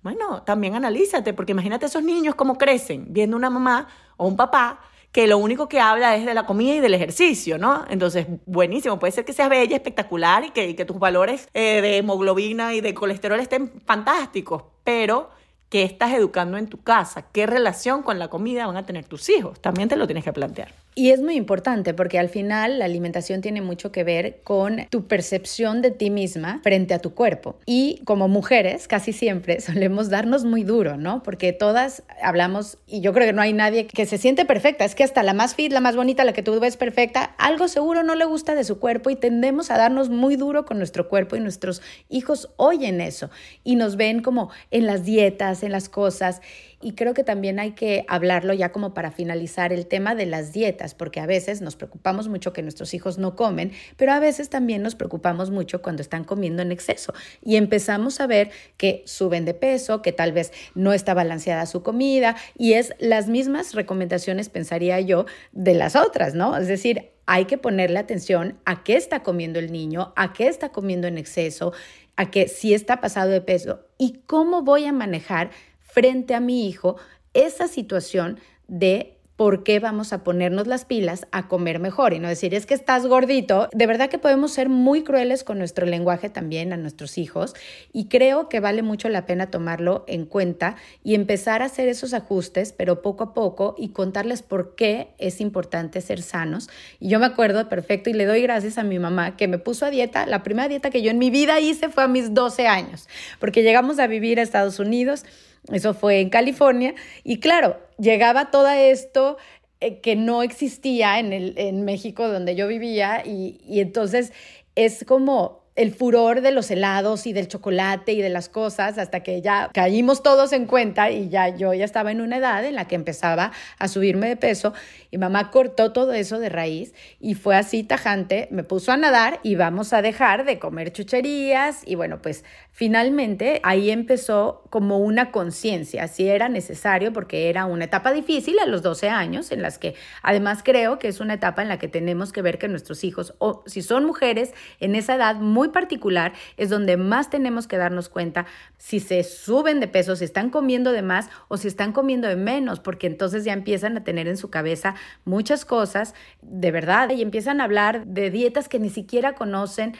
bueno, 0.04 0.44
también 0.44 0.76
analízate, 0.76 1.34
porque 1.34 1.54
imagínate 1.54 1.86
esos 1.86 2.04
niños 2.04 2.36
cómo 2.36 2.58
crecen 2.58 3.06
viendo 3.10 3.38
una 3.38 3.50
mamá 3.50 3.88
o 4.18 4.28
un 4.28 4.36
papá 4.36 4.82
que 5.16 5.28
lo 5.28 5.38
único 5.38 5.70
que 5.70 5.80
habla 5.80 6.14
es 6.18 6.26
de 6.26 6.34
la 6.34 6.46
comida 6.46 6.76
y 6.76 6.80
del 6.82 6.94
ejercicio, 6.94 7.58
¿no? 7.58 7.86
Entonces, 7.88 8.28
buenísimo, 8.46 9.00
puede 9.00 9.14
ser 9.14 9.24
que 9.24 9.32
seas 9.32 9.48
bella, 9.48 9.74
espectacular 9.74 10.44
y 10.44 10.50
que, 10.50 10.84
tus 10.84 11.00
valores 11.00 11.48
eh, 11.54 11.80
de 11.82 11.96
hemoglobina 12.00 12.74
y 12.74 12.82
de 12.82 12.94
colesterol 12.94 13.40
estén 13.40 13.72
fantásticos, 13.86 14.64
pero 14.84 15.30
¿qué 15.76 15.84
estás 15.84 16.14
educando 16.14 16.58
en 16.58 16.68
tu 16.68 16.82
casa? 16.82 17.26
¿Qué 17.34 17.46
relación 17.46 18.02
con 18.02 18.18
la 18.18 18.30
comida 18.30 18.66
van 18.66 18.78
a 18.78 18.86
tener 18.86 19.04
tus 19.04 19.28
hijos? 19.28 19.60
También 19.60 19.90
te 19.90 19.98
lo 19.98 20.08
tienes 20.08 20.24
que 20.24 20.32
plantear. 20.32 20.72
Y 20.98 21.12
es 21.12 21.22
muy 21.22 21.36
importante 21.36 21.94
porque 21.94 22.18
al 22.18 22.30
final 22.30 22.80
la 22.80 22.86
alimentación 22.86 23.42
tiene 23.42 23.62
mucho 23.62 23.92
que 23.92 24.06
ver 24.06 24.40
con 24.46 24.88
tu 24.90 25.08
percepción 25.08 25.82
de 25.82 25.92
ti 25.92 26.10
misma 26.10 26.62
frente 26.64 26.94
a 26.94 27.00
tu 27.00 27.14
cuerpo. 27.14 27.58
Y 27.66 28.00
como 28.06 28.30
mujeres 28.30 28.88
casi 28.88 29.12
siempre 29.12 29.60
solemos 29.60 30.10
darnos 30.10 30.46
muy 30.46 30.64
duro, 30.64 30.96
¿no? 30.96 31.22
Porque 31.22 31.52
todas 31.52 32.04
hablamos 32.24 32.78
y 32.88 33.02
yo 33.02 33.12
creo 33.12 33.28
que 33.28 33.34
no 33.34 33.42
hay 33.42 33.52
nadie 33.52 33.88
que 33.88 34.06
se 34.06 34.18
siente 34.18 34.46
perfecta. 34.46 34.86
Es 34.86 34.96
que 34.96 35.04
hasta 35.04 35.22
la 35.22 35.34
más 35.34 35.54
fit, 35.54 35.74
la 35.74 35.82
más 35.82 35.98
bonita, 35.98 36.24
la 36.24 36.32
que 36.32 36.44
tú 36.44 36.58
ves 36.62 36.78
perfecta, 36.78 37.36
algo 37.38 37.68
seguro 37.68 38.04
no 38.04 38.16
le 38.16 38.24
gusta 38.24 38.56
de 38.56 38.64
su 38.64 38.80
cuerpo 38.80 39.10
y 39.10 39.18
tendemos 39.18 39.72
a 39.72 39.78
darnos 39.78 40.08
muy 40.08 40.38
duro 40.38 40.64
con 40.64 40.78
nuestro 40.78 41.10
cuerpo 41.10 41.36
y 41.36 41.42
nuestros 41.42 41.82
hijos 42.08 42.52
oyen 42.56 43.02
eso 43.02 43.30
y 43.66 43.76
nos 43.76 43.98
ven 43.98 44.22
como 44.22 44.50
en 44.72 44.86
las 44.86 45.04
dietas, 45.04 45.62
las 45.70 45.90
cosas 45.90 46.42
y 46.82 46.94
creo 46.94 47.14
que 47.14 47.24
también 47.24 47.60
hay 47.60 47.72
que 47.72 48.06
hablarlo 48.08 48.54
ya 48.54 48.72
como 48.72 48.94
para 48.94 49.12
finalizar 49.12 49.74
el 49.74 49.88
tema 49.88 50.14
de 50.14 50.26
las 50.26 50.54
dietas, 50.54 50.94
porque 50.94 51.20
a 51.20 51.26
veces 51.26 51.62
nos 51.62 51.76
preocupamos 51.76 52.28
mucho 52.28 52.54
que 52.54 52.62
nuestros 52.62 52.94
hijos 52.94 53.18
no 53.18 53.36
comen, 53.36 53.72
pero 53.98 54.12
a 54.12 54.20
veces 54.20 54.50
también 54.50 54.84
nos 54.84 54.96
preocupamos 54.96 55.52
mucho 55.52 55.82
cuando 55.82 56.02
están 56.02 56.24
comiendo 56.24 56.62
en 56.62 56.72
exceso 56.72 57.14
y 57.44 57.56
empezamos 57.56 58.20
a 58.20 58.28
ver 58.28 58.52
que 58.78 59.04
suben 59.06 59.46
de 59.46 59.54
peso, 59.54 60.02
que 60.02 60.12
tal 60.12 60.32
vez 60.32 60.52
no 60.76 60.94
está 60.94 61.14
balanceada 61.14 61.66
su 61.66 61.82
comida 61.82 62.36
y 62.58 62.74
es 62.74 62.94
las 63.00 63.28
mismas 63.28 63.74
recomendaciones, 63.74 64.50
pensaría 64.50 65.00
yo, 65.00 65.26
de 65.52 65.74
las 65.74 65.96
otras, 65.96 66.36
¿no? 66.36 66.56
Es 66.58 66.68
decir, 66.68 67.12
hay 67.26 67.46
que 67.46 67.58
ponerle 67.58 68.00
atención 68.00 68.60
a 68.66 68.84
qué 68.84 68.96
está 68.96 69.24
comiendo 69.24 69.60
el 69.60 69.72
niño, 69.72 70.14
a 70.16 70.34
qué 70.34 70.48
está 70.48 70.70
comiendo 70.70 71.08
en 71.08 71.18
exceso, 71.18 71.74
a 72.16 72.32
que 72.32 72.48
si 72.48 72.74
está 72.74 73.02
pasado 73.02 73.32
de 73.32 73.42
peso 73.42 73.86
y 73.98 74.22
cómo 74.26 74.62
voy 74.62 74.86
a 74.86 74.94
manejar 74.94 75.52
frente 75.80 76.34
a 76.34 76.40
mi 76.40 76.68
hijo 76.68 76.98
esa 77.34 77.68
situación 77.68 78.40
de 78.68 79.15
¿por 79.36 79.64
qué 79.64 79.80
vamos 79.80 80.14
a 80.14 80.24
ponernos 80.24 80.68
las 80.68 80.86
pilas 80.86 81.28
a 81.32 81.48
comer 81.48 81.80
mejor? 81.80 82.14
Y 82.14 82.20
no 82.20 82.28
decir, 82.28 82.54
es 82.54 82.66
que 82.66 82.74
estás 82.74 83.06
gordito. 83.06 83.70
De 83.74 83.86
verdad 83.86 84.10
que 84.10 84.18
podemos 84.18 84.54
ser 84.54 84.70
muy 84.70 85.04
crueles 85.04 85.44
con 85.44 85.58
nuestro 85.58 85.86
lenguaje 85.86 86.30
también 86.30 86.72
a 86.72 86.78
nuestros 86.78 87.18
hijos 87.18 87.54
y 87.92 88.06
creo 88.06 88.48
que 88.48 88.60
vale 88.60 88.82
mucho 88.82 89.10
la 89.10 89.26
pena 89.26 89.52
tomarlo 89.52 90.06
en 90.08 90.26
cuenta 90.26 90.78
y 91.04 91.16
empezar 91.16 91.62
a 91.62 91.66
hacer 91.66 91.90
esos 91.90 92.14
ajustes, 92.14 92.72
pero 92.72 93.02
poco 93.02 93.26
a 93.26 93.34
poco 93.34 93.76
y 93.78 93.90
contarles 93.90 94.42
por 94.42 94.76
qué 94.76 95.10
es 95.18 95.42
importante 95.42 96.00
ser 96.02 96.22
sanos. 96.22 96.70
Y 97.00 97.10
yo 97.10 97.20
me 97.20 97.26
acuerdo 97.26 97.68
perfecto 97.68 98.10
y 98.10 98.14
le 98.14 98.26
doy 98.26 98.42
gracias 98.42 98.78
a 98.78 98.84
mi 98.84 99.00
mamá 99.00 99.36
que 99.36 99.48
me 99.48 99.58
puso 99.58 99.86
a 99.86 99.90
dieta. 99.90 100.26
La 100.26 100.44
primera 100.44 100.68
dieta 100.70 100.90
que 100.90 101.02
yo 101.02 101.12
en 101.12 101.18
mi 101.18 101.30
vida 101.30 101.60
hice 101.60 101.90
fue 101.90 102.04
a 102.04 102.08
mis 102.08 102.34
12 102.34 102.68
años, 102.68 103.08
porque 103.40 103.64
llegamos 103.64 104.00
a 104.00 104.08
vivir 104.08 104.40
a 104.40 104.44
Estados 104.44 104.80
Unidos 104.80 105.26
eso 105.72 105.94
fue 105.94 106.22
en 106.22 106.30
California. 106.30 106.94
Y 107.24 107.40
claro, 107.40 107.78
llegaba 107.98 108.52
todo 108.52 108.70
esto 108.70 109.38
eh, 109.80 110.00
que 110.00 110.16
no 110.16 110.44
existía 110.44 111.20
en, 111.20 111.34
el, 111.34 111.54
en 111.58 111.84
México 111.86 112.28
donde 112.28 112.56
yo 112.56 112.68
vivía 112.68 113.24
y, 113.26 113.60
y 113.68 113.80
entonces 113.80 114.32
es 114.76 115.04
como 115.06 115.65
el 115.76 115.94
furor 115.94 116.40
de 116.40 116.52
los 116.52 116.72
helados 116.72 117.28
y 117.28 117.34
del 117.34 117.50
chocolate 117.50 118.14
y 118.14 118.22
de 118.22 118.30
las 118.30 118.48
cosas 118.48 118.98
hasta 118.98 119.22
que 119.24 119.42
ya 119.42 119.70
caímos 119.74 120.24
todos 120.24 120.54
en 120.54 120.68
cuenta 120.68 121.12
y 121.12 121.28
ya 121.28 121.50
yo 121.50 121.74
ya 121.74 121.84
estaba 121.84 122.12
en 122.12 122.22
una 122.22 122.38
edad 122.38 122.64
en 122.64 122.76
la 122.76 122.88
que 122.88 122.96
empezaba 122.96 123.52
a 123.78 123.88
subirme 123.90 124.30
de 124.30 124.38
peso 124.38 124.74
y 125.12 125.18
mamá 125.18 125.52
cortó 125.52 125.92
todo 125.92 126.14
eso 126.14 126.40
de 126.40 126.48
raíz 126.48 126.94
y 127.20 127.34
fue 127.34 127.58
así 127.58 127.84
tajante, 127.84 128.48
me 128.52 128.64
puso 128.64 128.94
a 128.94 128.98
nadar 128.98 129.42
y 129.44 129.56
vamos 129.56 129.92
a 129.92 130.02
dejar 130.02 130.46
de 130.46 130.60
comer 130.60 130.94
chucherías 130.94 131.82
y 131.86 131.96
bueno, 131.96 132.22
pues 132.22 132.46
finalmente 132.72 133.60
ahí 133.64 133.90
empezó 133.90 134.64
como 134.70 135.00
una 135.00 135.32
conciencia, 135.32 136.08
si 136.08 136.28
era 136.28 136.48
necesario 136.48 137.12
porque 137.12 137.50
era 137.50 137.66
una 137.66 137.86
etapa 137.86 138.14
difícil 138.14 138.60
a 138.60 138.66
los 138.66 138.82
12 138.82 139.10
años 139.10 139.52
en 139.52 139.62
las 139.62 139.78
que 139.78 139.96
además 140.22 140.62
creo 140.64 141.00
que 141.00 141.10
es 141.10 141.20
una 141.20 141.34
etapa 141.34 141.62
en 141.62 141.68
la 141.68 141.80
que 141.80 141.90
tenemos 141.90 142.32
que 142.32 142.42
ver 142.42 142.58
que 142.58 142.70
nuestros 142.70 143.04
hijos 143.04 143.34
o 143.40 143.64
si 143.66 143.82
son 143.82 144.06
mujeres 144.06 144.54
en 144.80 144.96
esa 144.96 145.16
edad 145.16 145.36
muy 145.36 145.65
particular 145.72 146.34
es 146.58 146.70
donde 146.70 146.98
más 146.98 147.30
tenemos 147.30 147.68
que 147.68 147.78
darnos 147.78 148.10
cuenta 148.10 148.46
si 148.78 149.00
se 149.00 149.24
suben 149.24 149.80
de 149.80 149.88
peso, 149.88 150.16
si 150.16 150.26
están 150.26 150.50
comiendo 150.50 150.92
de 150.92 151.02
más 151.02 151.30
o 151.48 151.58
si 151.58 151.68
están 151.68 151.92
comiendo 151.92 152.28
de 152.28 152.36
menos, 152.36 152.80
porque 152.80 153.08
entonces 153.08 153.44
ya 153.46 153.54
empiezan 153.54 153.98
a 153.98 154.04
tener 154.04 154.28
en 154.28 154.38
su 154.38 154.50
cabeza 154.50 154.96
muchas 155.24 155.66
cosas 155.66 156.14
de 156.42 156.72
verdad 156.72 157.10
y 157.10 157.22
empiezan 157.22 157.62
a 157.62 157.66
hablar 157.66 158.06
de 158.06 158.32
dietas 158.32 158.70
que 158.70 158.80
ni 158.80 158.90
siquiera 158.90 159.36
conocen. 159.36 159.96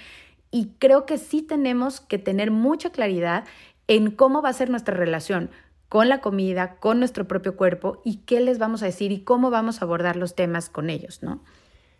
Y 0.52 0.72
creo 0.80 1.06
que 1.06 1.18
sí 1.18 1.42
tenemos 1.42 2.00
que 2.00 2.18
tener 2.18 2.52
mucha 2.52 2.90
claridad 2.92 3.44
en 3.88 4.12
cómo 4.12 4.42
va 4.42 4.50
a 4.50 4.54
ser 4.54 4.70
nuestra 4.70 4.96
relación 4.96 5.50
con 5.90 6.10
la 6.10 6.22
comida, 6.22 6.76
con 6.78 7.00
nuestro 7.00 7.28
propio 7.28 7.56
cuerpo 7.56 8.02
y 8.04 8.18
qué 8.26 8.40
les 8.42 8.58
vamos 8.58 8.82
a 8.82 8.88
decir 8.88 9.12
y 9.12 9.22
cómo 9.22 9.50
vamos 9.50 9.82
a 9.82 9.86
abordar 9.86 10.16
los 10.16 10.36
temas 10.36 10.70
con 10.70 10.90
ellos, 10.90 11.22
¿no? 11.22 11.42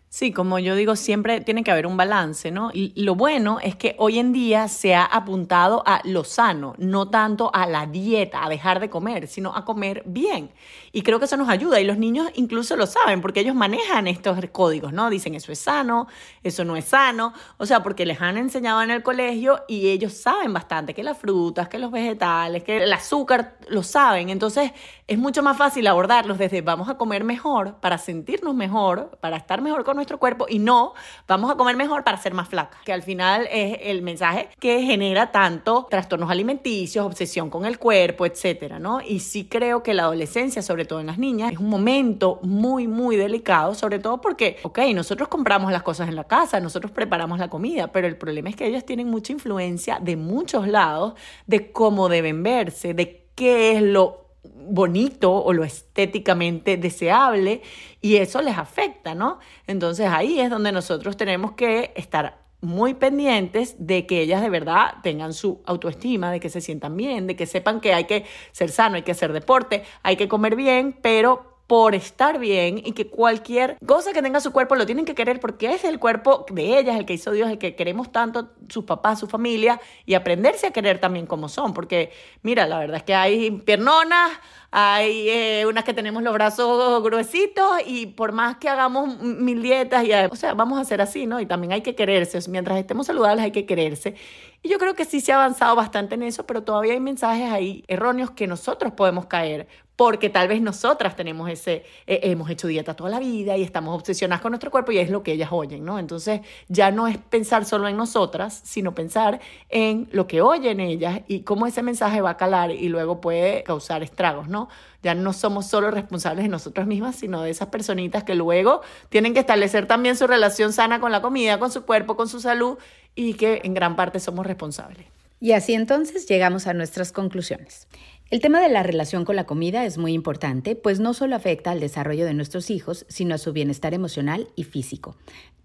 Sí, 0.08 0.32
como 0.32 0.58
yo 0.60 0.76
digo, 0.76 0.96
siempre 0.96 1.40
tiene 1.40 1.62
que 1.64 1.70
haber 1.70 1.86
un 1.86 1.96
balance, 1.96 2.50
¿no? 2.50 2.70
Y 2.72 2.92
lo 3.02 3.16
bueno 3.16 3.58
es 3.60 3.74
que 3.76 3.96
hoy 3.98 4.18
en 4.18 4.32
día 4.32 4.68
se 4.68 4.94
ha 4.94 5.04
apuntado 5.04 5.82
a 5.84 6.00
lo 6.04 6.24
sano, 6.24 6.74
no 6.78 7.10
tanto 7.10 7.50
a 7.52 7.66
la 7.66 7.86
dieta, 7.86 8.42
a 8.44 8.48
dejar 8.48 8.80
de 8.80 8.88
comer, 8.88 9.26
sino 9.26 9.54
a 9.54 9.64
comer 9.64 10.04
bien. 10.06 10.52
Y 10.92 11.02
creo 11.02 11.18
que 11.18 11.26
eso 11.26 11.36
nos 11.36 11.48
ayuda. 11.50 11.80
Y 11.80 11.84
los 11.84 11.98
niños 11.98 12.30
incluso 12.34 12.76
lo 12.76 12.86
saben, 12.86 13.20
porque 13.20 13.40
ellos 13.40 13.56
manejan 13.56 14.06
estos 14.06 14.38
códigos, 14.52 14.92
¿no? 14.92 15.10
Dicen 15.10 15.34
eso 15.34 15.52
es 15.52 15.58
sano, 15.58 16.06
eso 16.42 16.64
no 16.64 16.76
es 16.76 16.86
sano. 16.86 17.34
O 17.58 17.66
sea, 17.66 17.82
porque 17.82 18.06
les 18.06 18.20
han 18.22 18.38
enseñado 18.38 18.82
en 18.82 18.92
el 18.92 19.02
colegio 19.02 19.64
y 19.68 19.88
ellos 19.88 20.14
saben 20.14 20.52
bastante 20.52 20.94
que 20.94 21.02
las 21.02 21.18
frutas, 21.18 21.68
que 21.68 21.78
los 21.78 21.90
vegetales, 21.90 22.62
que 22.62 22.84
el 22.84 22.92
azúcar, 22.92 23.58
lo 23.68 23.82
saben. 23.82 24.30
Entonces 24.30 24.72
es 25.08 25.18
mucho 25.18 25.42
más 25.42 25.58
fácil 25.58 25.86
abordarlos 25.88 26.38
desde 26.38 26.62
vamos 26.62 26.88
a 26.88 26.96
comer 26.96 27.24
mejor 27.24 27.74
para 27.80 27.98
sentirnos 27.98 28.54
mejor, 28.54 29.18
para 29.20 29.36
estar 29.36 29.60
mejor 29.60 29.84
con 29.84 29.95
nuestro 29.96 30.18
cuerpo 30.18 30.46
y 30.48 30.60
no 30.60 30.94
vamos 31.26 31.50
a 31.50 31.56
comer 31.56 31.76
mejor 31.76 32.04
para 32.04 32.18
ser 32.18 32.34
más 32.34 32.48
flaca, 32.48 32.78
que 32.84 32.92
al 32.92 33.02
final 33.02 33.48
es 33.50 33.78
el 33.82 34.02
mensaje 34.02 34.48
que 34.60 34.82
genera 34.82 35.32
tanto 35.32 35.86
trastornos 35.90 36.30
alimenticios, 36.30 37.04
obsesión 37.04 37.50
con 37.50 37.64
el 37.64 37.78
cuerpo, 37.78 38.26
etcétera, 38.26 38.78
¿no? 38.78 39.00
Y 39.00 39.20
sí 39.20 39.46
creo 39.50 39.82
que 39.82 39.94
la 39.94 40.04
adolescencia, 40.04 40.62
sobre 40.62 40.84
todo 40.84 41.00
en 41.00 41.06
las 41.06 41.18
niñas, 41.18 41.52
es 41.52 41.58
un 41.58 41.68
momento 41.68 42.38
muy, 42.42 42.86
muy 42.86 43.16
delicado, 43.16 43.74
sobre 43.74 43.98
todo 43.98 44.20
porque, 44.20 44.58
ok, 44.62 44.78
nosotros 44.94 45.28
compramos 45.28 45.72
las 45.72 45.82
cosas 45.82 46.08
en 46.08 46.16
la 46.16 46.24
casa, 46.24 46.60
nosotros 46.60 46.92
preparamos 46.92 47.38
la 47.38 47.48
comida, 47.48 47.88
pero 47.88 48.06
el 48.06 48.16
problema 48.16 48.50
es 48.50 48.56
que 48.56 48.66
ellas 48.66 48.84
tienen 48.84 49.08
mucha 49.08 49.32
influencia 49.32 49.98
de 50.00 50.16
muchos 50.16 50.68
lados 50.68 51.14
de 51.46 51.72
cómo 51.72 52.08
deben 52.08 52.42
verse, 52.42 52.94
de 52.94 53.28
qué 53.34 53.72
es 53.72 53.82
lo 53.82 54.25
bonito 54.54 55.32
o 55.32 55.52
lo 55.52 55.64
estéticamente 55.64 56.76
deseable 56.76 57.62
y 58.00 58.16
eso 58.16 58.42
les 58.42 58.56
afecta, 58.56 59.14
¿no? 59.14 59.38
Entonces 59.66 60.08
ahí 60.08 60.40
es 60.40 60.50
donde 60.50 60.72
nosotros 60.72 61.16
tenemos 61.16 61.52
que 61.52 61.92
estar 61.96 62.46
muy 62.60 62.94
pendientes 62.94 63.76
de 63.78 64.06
que 64.06 64.22
ellas 64.22 64.42
de 64.42 64.50
verdad 64.50 64.94
tengan 65.02 65.32
su 65.32 65.62
autoestima, 65.66 66.30
de 66.30 66.40
que 66.40 66.48
se 66.48 66.60
sientan 66.60 66.96
bien, 66.96 67.26
de 67.26 67.36
que 67.36 67.46
sepan 67.46 67.80
que 67.80 67.94
hay 67.94 68.04
que 68.04 68.24
ser 68.52 68.70
sano, 68.70 68.96
hay 68.96 69.02
que 69.02 69.12
hacer 69.12 69.32
deporte, 69.32 69.84
hay 70.02 70.16
que 70.16 70.28
comer 70.28 70.56
bien, 70.56 70.98
pero 71.02 71.55
por 71.66 71.96
estar 71.96 72.38
bien 72.38 72.78
y 72.78 72.92
que 72.92 73.08
cualquier 73.08 73.76
cosa 73.84 74.12
que 74.12 74.22
tenga 74.22 74.40
su 74.40 74.52
cuerpo 74.52 74.76
lo 74.76 74.86
tienen 74.86 75.04
que 75.04 75.14
querer 75.14 75.40
porque 75.40 75.74
es 75.74 75.84
el 75.84 75.98
cuerpo 75.98 76.46
de 76.50 76.78
ellas, 76.78 76.96
el 76.96 77.06
que 77.06 77.14
hizo 77.14 77.32
Dios, 77.32 77.50
el 77.50 77.58
que 77.58 77.74
queremos 77.74 78.12
tanto, 78.12 78.50
sus 78.68 78.84
papás, 78.84 79.18
su 79.18 79.26
familia, 79.26 79.80
y 80.04 80.14
aprenderse 80.14 80.68
a 80.68 80.70
querer 80.70 81.00
también 81.00 81.26
como 81.26 81.48
son, 81.48 81.74
porque 81.74 82.12
mira, 82.42 82.66
la 82.66 82.78
verdad 82.78 82.98
es 82.98 83.02
que 83.02 83.14
hay 83.14 83.50
piernonas, 83.50 84.30
hay 84.70 85.28
eh, 85.28 85.66
unas 85.66 85.84
que 85.84 85.94
tenemos 85.94 86.22
los 86.22 86.32
brazos 86.34 87.02
gruesitos 87.02 87.80
y 87.84 88.06
por 88.06 88.32
más 88.32 88.58
que 88.58 88.68
hagamos 88.68 89.18
mil 89.18 89.60
dietas, 89.60 90.04
y, 90.04 90.12
o 90.12 90.36
sea, 90.36 90.54
vamos 90.54 90.80
a 90.80 90.84
ser 90.84 91.00
así, 91.00 91.26
¿no? 91.26 91.40
Y 91.40 91.46
también 91.46 91.72
hay 91.72 91.82
que 91.82 91.96
quererse, 91.96 92.38
mientras 92.48 92.78
estemos 92.78 93.06
saludables 93.06 93.44
hay 93.44 93.52
que 93.52 93.66
quererse. 93.66 94.14
Y 94.62 94.68
yo 94.68 94.78
creo 94.78 94.94
que 94.94 95.04
sí 95.04 95.20
se 95.20 95.32
ha 95.32 95.36
avanzado 95.36 95.74
bastante 95.74 96.14
en 96.14 96.22
eso, 96.22 96.46
pero 96.46 96.62
todavía 96.62 96.92
hay 96.92 97.00
mensajes 97.00 97.50
ahí 97.50 97.84
erróneos 97.88 98.30
que 98.30 98.46
nosotros 98.46 98.92
podemos 98.92 99.26
caer 99.26 99.68
porque 99.96 100.28
tal 100.28 100.46
vez 100.46 100.60
nosotras 100.60 101.16
tenemos 101.16 101.50
ese, 101.50 101.84
eh, 102.06 102.20
hemos 102.24 102.50
hecho 102.50 102.68
dieta 102.68 102.94
toda 102.94 103.10
la 103.10 103.18
vida 103.18 103.56
y 103.56 103.62
estamos 103.62 103.94
obsesionadas 103.94 104.42
con 104.42 104.52
nuestro 104.52 104.70
cuerpo 104.70 104.92
y 104.92 104.98
es 104.98 105.10
lo 105.10 105.22
que 105.22 105.32
ellas 105.32 105.48
oyen, 105.50 105.84
¿no? 105.84 105.98
Entonces 105.98 106.42
ya 106.68 106.90
no 106.90 107.08
es 107.08 107.16
pensar 107.16 107.64
solo 107.64 107.88
en 107.88 107.96
nosotras, 107.96 108.60
sino 108.62 108.94
pensar 108.94 109.40
en 109.70 110.08
lo 110.12 110.26
que 110.26 110.42
oyen 110.42 110.80
ellas 110.80 111.22
y 111.26 111.40
cómo 111.40 111.66
ese 111.66 111.82
mensaje 111.82 112.20
va 112.20 112.30
a 112.30 112.36
calar 112.36 112.70
y 112.70 112.88
luego 112.88 113.20
puede 113.22 113.62
causar 113.62 114.02
estragos, 114.02 114.48
¿no? 114.48 114.68
Ya 115.02 115.14
no 115.14 115.32
somos 115.32 115.66
solo 115.66 115.90
responsables 115.90 116.44
de 116.44 116.48
nosotras 116.48 116.86
mismas, 116.86 117.16
sino 117.16 117.42
de 117.42 117.50
esas 117.50 117.68
personitas 117.68 118.24
que 118.24 118.34
luego 118.34 118.82
tienen 119.08 119.32
que 119.32 119.40
establecer 119.40 119.86
también 119.86 120.16
su 120.16 120.26
relación 120.26 120.72
sana 120.72 121.00
con 121.00 121.10
la 121.10 121.22
comida, 121.22 121.58
con 121.58 121.70
su 121.70 121.86
cuerpo, 121.86 122.16
con 122.16 122.28
su 122.28 122.40
salud 122.40 122.76
y 123.14 123.34
que 123.34 123.62
en 123.64 123.72
gran 123.72 123.96
parte 123.96 124.20
somos 124.20 124.46
responsables. 124.46 125.06
Y 125.38 125.52
así 125.52 125.74
entonces 125.74 126.26
llegamos 126.26 126.66
a 126.66 126.74
nuestras 126.74 127.12
conclusiones. 127.12 127.86
El 128.28 128.40
tema 128.40 128.60
de 128.60 128.68
la 128.68 128.82
relación 128.82 129.24
con 129.24 129.36
la 129.36 129.46
comida 129.46 129.84
es 129.84 129.98
muy 129.98 130.12
importante, 130.12 130.74
pues 130.74 130.98
no 130.98 131.14
solo 131.14 131.36
afecta 131.36 131.70
al 131.70 131.78
desarrollo 131.78 132.26
de 132.26 132.34
nuestros 132.34 132.70
hijos, 132.70 133.06
sino 133.08 133.36
a 133.36 133.38
su 133.38 133.52
bienestar 133.52 133.94
emocional 133.94 134.48
y 134.56 134.64
físico. 134.64 135.14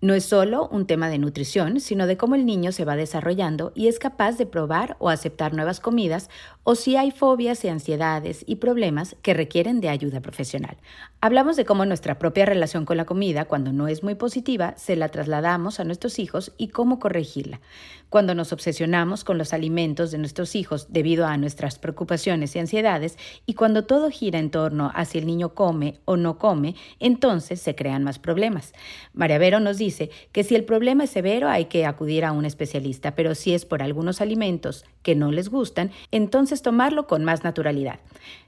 No 0.04 0.16
es 0.16 0.26
solo 0.26 0.68
un 0.70 0.88
tema 0.88 1.10
de 1.10 1.20
nutrición, 1.20 1.80
sino 1.80 2.08
de 2.08 2.18
cómo 2.18 2.34
el 2.34 2.44
niño 2.44 2.72
se 2.72 2.86
va 2.86 2.96
desarrollando 2.96 3.72
y 3.76 3.88
es 3.88 4.00
capaz 4.00 4.36
de 4.36 4.48
probar 4.48 4.96
o 4.98 5.10
aceptar 5.10 5.54
nuevas 5.54 5.80
comidas 5.80 6.28
o 6.64 6.74
si 6.74 6.96
hay 6.96 7.12
fobias 7.12 7.64
y 7.66 7.68
ansiedades 7.68 8.44
y 8.48 8.56
problemas 8.56 9.16
que 9.22 9.36
requieren 9.36 9.80
de 9.80 9.90
ayuda 9.90 10.20
profesional. 10.20 10.78
Hablamos 11.20 11.56
de 11.56 11.66
cómo 11.66 11.86
nuestra 11.86 12.18
propia 12.18 12.48
relación 12.48 12.84
con 12.84 12.98
la 12.98 13.06
comida, 13.06 13.46
cuando 13.46 13.74
no 13.74 13.88
es 13.88 14.02
muy 14.02 14.16
positiva, 14.16 14.74
se 14.76 14.96
la 14.96 15.10
trasladamos 15.10 15.80
a 15.80 15.84
nuestros 15.84 16.18
hijos 16.18 16.52
y 16.58 16.70
cómo 16.70 16.98
corregirla. 16.98 17.62
Cuando 18.10 18.34
nos 18.34 18.54
obsesionamos 18.54 19.24
con 19.24 19.38
los 19.38 19.54
alimentos 19.54 20.10
de 20.10 20.18
nuestros 20.18 20.56
hijos 20.56 20.88
debido 20.90 21.28
a 21.28 21.38
nuestras 21.38 21.78
preocupaciones 21.78 22.51
y 22.56 22.60
ansiedades 22.60 23.18
y 23.46 23.54
cuando 23.54 23.86
todo 23.86 24.10
gira 24.10 24.40
en 24.40 24.50
torno 24.50 24.92
a 24.96 25.06
si 25.06 25.18
el 25.20 25.28
niño 25.28 25.54
come 25.54 26.00
o 26.06 26.18
no 26.18 26.38
come, 26.40 26.76
entonces 27.00 27.62
se 27.62 27.76
crean 27.76 28.04
más 28.04 28.20
problemas. 28.20 28.74
María 29.14 29.38
Vero 29.38 29.60
nos 29.60 29.78
dice 29.78 29.92
dice 29.92 30.10
que 30.32 30.44
si 30.44 30.56
el 30.56 30.64
problema 30.64 31.04
es 31.04 31.10
severo 31.10 31.50
hay 31.50 31.66
que 31.66 31.86
acudir 31.86 32.24
a 32.24 32.32
un 32.32 32.46
especialista, 32.46 33.16
pero 33.16 33.36
si 33.36 33.54
es 33.54 33.66
por 33.66 33.84
algunos 33.84 34.22
alimentos 34.22 34.86
que 35.04 35.16
no 35.16 35.32
les 35.32 35.50
gustan, 35.50 35.92
entonces 36.12 36.62
tomarlo 36.62 37.08
con 37.08 37.24
más 37.24 37.44
naturalidad. 37.44 38.00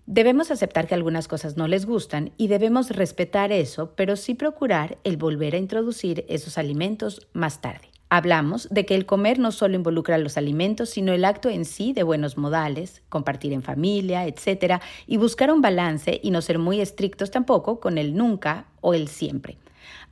Debemos 0.05 0.51
aceptar 0.51 0.87
que 0.87 0.95
algunas 0.95 1.27
cosas 1.27 1.57
no 1.57 1.67
les 1.67 1.85
gustan 1.85 2.31
y 2.37 2.47
debemos 2.47 2.89
respetar 2.91 3.51
eso, 3.51 3.93
pero 3.95 4.15
sí 4.15 4.33
procurar 4.33 4.97
el 5.03 5.17
volver 5.17 5.55
a 5.55 5.59
introducir 5.59 6.25
esos 6.27 6.57
alimentos 6.57 7.27
más 7.33 7.61
tarde. 7.61 7.92
Hablamos 8.15 8.67
de 8.69 8.85
que 8.85 8.93
el 8.93 9.07
comer 9.07 9.39
no 9.39 9.51
solo 9.51 9.73
involucra 9.73 10.19
los 10.19 10.37
alimentos, 10.37 10.91
sino 10.91 11.13
el 11.13 11.25
acto 11.25 11.49
en 11.49 11.65
sí 11.65 11.93
de 11.93 12.03
buenos 12.03 12.37
modales, 12.37 13.01
compartir 13.09 13.53
en 13.53 13.63
familia, 13.63 14.27
etc., 14.27 14.83
y 15.07 15.17
buscar 15.17 15.51
un 15.51 15.63
balance 15.63 16.19
y 16.21 16.29
no 16.29 16.43
ser 16.43 16.59
muy 16.59 16.79
estrictos 16.79 17.31
tampoco 17.31 17.79
con 17.79 17.97
el 17.97 18.15
nunca 18.15 18.67
o 18.81 18.93
el 18.93 19.07
siempre. 19.07 19.57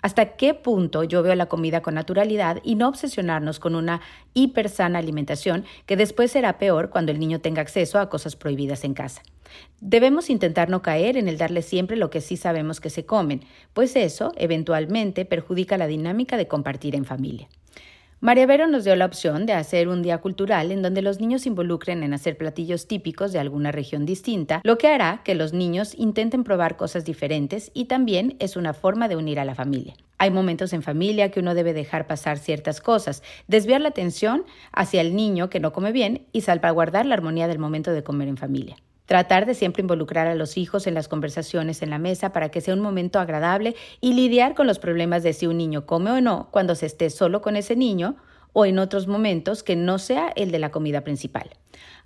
¿Hasta 0.01 0.35
qué 0.35 0.53
punto 0.53 1.03
yo 1.03 1.23
veo 1.23 1.35
la 1.35 1.47
comida 1.47 1.81
con 1.81 1.95
naturalidad 1.95 2.59
y 2.63 2.75
no 2.75 2.87
obsesionarnos 2.87 3.59
con 3.59 3.75
una 3.75 4.01
hiper 4.33 4.69
sana 4.69 4.99
alimentación 4.99 5.65
que 5.85 5.97
después 5.97 6.31
será 6.31 6.57
peor 6.57 6.89
cuando 6.89 7.11
el 7.11 7.19
niño 7.19 7.41
tenga 7.41 7.61
acceso 7.61 7.99
a 7.99 8.09
cosas 8.09 8.35
prohibidas 8.35 8.83
en 8.83 8.93
casa? 8.93 9.21
Debemos 9.79 10.29
intentar 10.29 10.69
no 10.69 10.81
caer 10.81 11.17
en 11.17 11.27
el 11.27 11.37
darle 11.37 11.61
siempre 11.61 11.97
lo 11.97 12.09
que 12.09 12.21
sí 12.21 12.37
sabemos 12.37 12.79
que 12.79 12.89
se 12.89 13.05
comen, 13.05 13.43
pues 13.73 13.95
eso 13.95 14.31
eventualmente 14.37 15.25
perjudica 15.25 15.77
la 15.77 15.87
dinámica 15.87 16.37
de 16.37 16.47
compartir 16.47 16.95
en 16.95 17.05
familia. 17.05 17.47
María 18.23 18.45
Vero 18.45 18.67
nos 18.67 18.83
dio 18.83 18.95
la 18.95 19.05
opción 19.05 19.47
de 19.47 19.53
hacer 19.53 19.87
un 19.87 20.03
día 20.03 20.19
cultural 20.19 20.71
en 20.71 20.83
donde 20.83 21.01
los 21.01 21.19
niños 21.19 21.41
se 21.41 21.49
involucren 21.49 22.03
en 22.03 22.13
hacer 22.13 22.37
platillos 22.37 22.87
típicos 22.87 23.31
de 23.31 23.39
alguna 23.39 23.71
región 23.71 24.05
distinta, 24.05 24.61
lo 24.63 24.77
que 24.77 24.89
hará 24.89 25.21
que 25.25 25.33
los 25.33 25.53
niños 25.53 25.95
intenten 25.97 26.43
probar 26.43 26.77
cosas 26.77 27.03
diferentes 27.03 27.71
y 27.73 27.85
también 27.85 28.35
es 28.37 28.57
una 28.57 28.75
forma 28.75 29.07
de 29.07 29.15
unir 29.15 29.39
a 29.39 29.45
la 29.45 29.55
familia. 29.55 29.95
Hay 30.19 30.29
momentos 30.29 30.71
en 30.73 30.83
familia 30.83 31.31
que 31.31 31.39
uno 31.39 31.55
debe 31.55 31.73
dejar 31.73 32.05
pasar 32.05 32.37
ciertas 32.37 32.79
cosas, 32.79 33.23
desviar 33.47 33.81
la 33.81 33.89
atención 33.89 34.45
hacia 34.71 35.01
el 35.01 35.15
niño 35.15 35.49
que 35.49 35.59
no 35.59 35.73
come 35.73 35.91
bien 35.91 36.27
y 36.31 36.41
salvaguardar 36.41 37.07
la 37.07 37.15
armonía 37.15 37.47
del 37.47 37.57
momento 37.57 37.91
de 37.91 38.03
comer 38.03 38.27
en 38.27 38.37
familia. 38.37 38.75
Tratar 39.11 39.45
de 39.45 39.55
siempre 39.55 39.81
involucrar 39.81 40.27
a 40.27 40.35
los 40.35 40.55
hijos 40.55 40.87
en 40.87 40.93
las 40.93 41.09
conversaciones 41.09 41.81
en 41.81 41.89
la 41.89 41.97
mesa 41.97 42.31
para 42.31 42.47
que 42.47 42.61
sea 42.61 42.75
un 42.75 42.79
momento 42.79 43.19
agradable 43.19 43.75
y 43.99 44.13
lidiar 44.13 44.55
con 44.55 44.67
los 44.67 44.79
problemas 44.79 45.21
de 45.21 45.33
si 45.33 45.47
un 45.47 45.57
niño 45.57 45.85
come 45.85 46.11
o 46.11 46.21
no 46.21 46.47
cuando 46.49 46.75
se 46.75 46.85
esté 46.85 47.09
solo 47.09 47.41
con 47.41 47.57
ese 47.57 47.75
niño 47.75 48.15
o 48.53 48.65
en 48.65 48.79
otros 48.79 49.07
momentos 49.07 49.63
que 49.63 49.75
no 49.75 49.99
sea 49.99 50.31
el 50.37 50.49
de 50.49 50.59
la 50.59 50.71
comida 50.71 51.01
principal. 51.01 51.49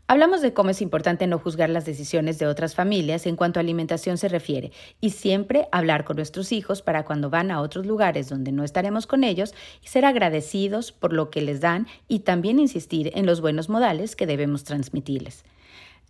Hablamos 0.08 0.41
de 0.41 0.54
cómo 0.54 0.72
es 0.72 0.82
importante 0.82 1.28
no 1.28 1.38
juzgar 1.38 1.70
las 1.70 1.86
decisiones 1.86 2.39
de 2.39 2.48
otras 2.48 2.74
familias 2.74 3.28
en 3.28 3.36
cuanto 3.36 3.60
a 3.60 3.62
alimentación 3.62 4.18
se 4.18 4.28
refiere 4.28 4.72
y 5.00 5.12
siempre 5.12 5.68
hablar 5.72 6.06
con 6.06 6.15
nuestros 6.15 6.52
hijos 6.52 6.82
para 6.82 7.06
cuando 7.06 7.30
van 7.30 7.52
a 7.52 7.62
otros 7.62 7.86
lugares 7.86 8.30
donde 8.30 8.52
no 8.52 8.63
estaremos 8.63 9.06
con 9.06 9.24
ellos 9.24 9.54
y 9.84 9.89
ser 9.89 10.06
agradecidos 10.06 10.91
por 10.91 11.13
lo 11.13 11.30
que 11.30 11.44
les 11.44 11.62
dan 11.62 11.86
y 12.08 12.22
también 12.22 12.58
insistir 12.58 13.12
en 13.13 13.28
los 13.28 13.41
buenos 13.41 13.70
modales 13.70 14.15
que 14.15 14.26
debemos 14.26 14.63
transmitirles. 14.63 15.46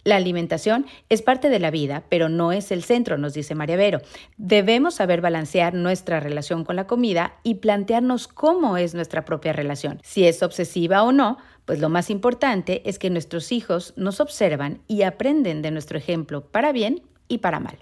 La 0.05 0.17
alimentación 0.17 0.85
es 1.09 1.23
parte 1.23 1.49
de 1.49 1.57
la 1.57 1.71
vida, 1.71 2.03
pero 2.09 2.29
no 2.29 2.51
es 2.51 2.71
el 2.71 2.83
centro, 2.83 3.17
nos 3.17 3.33
dice 3.33 3.55
María 3.55 3.75
Vero. 3.75 4.01
Debemos 4.37 4.93
saber 4.93 5.19
balancear 5.19 5.73
nuestra 5.73 6.19
relación 6.19 6.63
con 6.63 6.75
la 6.75 6.85
comida 6.85 7.33
y 7.41 7.55
plantearnos 7.55 8.27
cómo 8.27 8.77
es 8.77 8.93
nuestra 8.93 9.25
propia 9.25 9.51
relación. 9.51 9.99
Si 10.03 10.27
es 10.27 10.43
obsesiva 10.43 11.01
o 11.01 11.11
no, 11.11 11.39
pues 11.65 11.79
lo 11.79 11.89
más 11.89 12.11
importante 12.11 12.87
es 12.87 12.99
que 12.99 13.09
nuestros 13.09 13.51
hijos 13.51 13.93
nos 13.97 14.19
observan 14.19 14.79
y 14.87 15.01
aprenden 15.01 15.63
de 15.63 15.71
nuestro 15.71 15.97
ejemplo 15.97 16.45
para 16.45 16.71
bien 16.71 17.01
y 17.27 17.39
para 17.39 17.59
mal. 17.59 17.79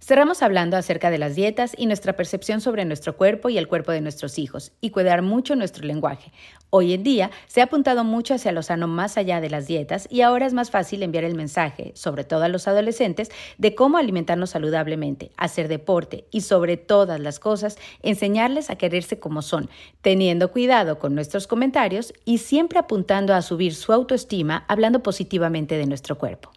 Cerramos 0.00 0.42
hablando 0.42 0.76
acerca 0.76 1.10
de 1.10 1.18
las 1.18 1.34
dietas 1.34 1.74
y 1.76 1.86
nuestra 1.86 2.14
percepción 2.14 2.60
sobre 2.60 2.84
nuestro 2.84 3.16
cuerpo 3.16 3.48
y 3.48 3.58
el 3.58 3.66
cuerpo 3.66 3.90
de 3.90 4.00
nuestros 4.00 4.38
hijos 4.38 4.72
y 4.80 4.90
cuidar 4.90 5.22
mucho 5.22 5.56
nuestro 5.56 5.84
lenguaje. 5.84 6.32
Hoy 6.70 6.92
en 6.92 7.02
día 7.02 7.30
se 7.46 7.60
ha 7.60 7.64
apuntado 7.64 8.04
mucho 8.04 8.34
hacia 8.34 8.52
lo 8.52 8.62
sano 8.62 8.86
más 8.86 9.18
allá 9.18 9.40
de 9.40 9.50
las 9.50 9.66
dietas 9.66 10.06
y 10.10 10.20
ahora 10.20 10.46
es 10.46 10.52
más 10.52 10.70
fácil 10.70 11.02
enviar 11.02 11.24
el 11.24 11.34
mensaje, 11.34 11.92
sobre 11.94 12.24
todo 12.24 12.44
a 12.44 12.48
los 12.48 12.68
adolescentes, 12.68 13.30
de 13.58 13.74
cómo 13.74 13.98
alimentarnos 13.98 14.50
saludablemente, 14.50 15.32
hacer 15.36 15.66
deporte 15.66 16.26
y 16.30 16.42
sobre 16.42 16.76
todas 16.76 17.18
las 17.18 17.40
cosas 17.40 17.76
enseñarles 18.02 18.70
a 18.70 18.76
quererse 18.76 19.18
como 19.18 19.42
son, 19.42 19.68
teniendo 20.00 20.52
cuidado 20.52 20.98
con 20.98 21.14
nuestros 21.14 21.46
comentarios 21.46 22.14
y 22.24 22.38
siempre 22.38 22.78
apuntando 22.78 23.34
a 23.34 23.42
subir 23.42 23.74
su 23.74 23.92
autoestima 23.92 24.64
hablando 24.68 25.02
positivamente 25.02 25.76
de 25.76 25.86
nuestro 25.86 26.16
cuerpo. 26.18 26.52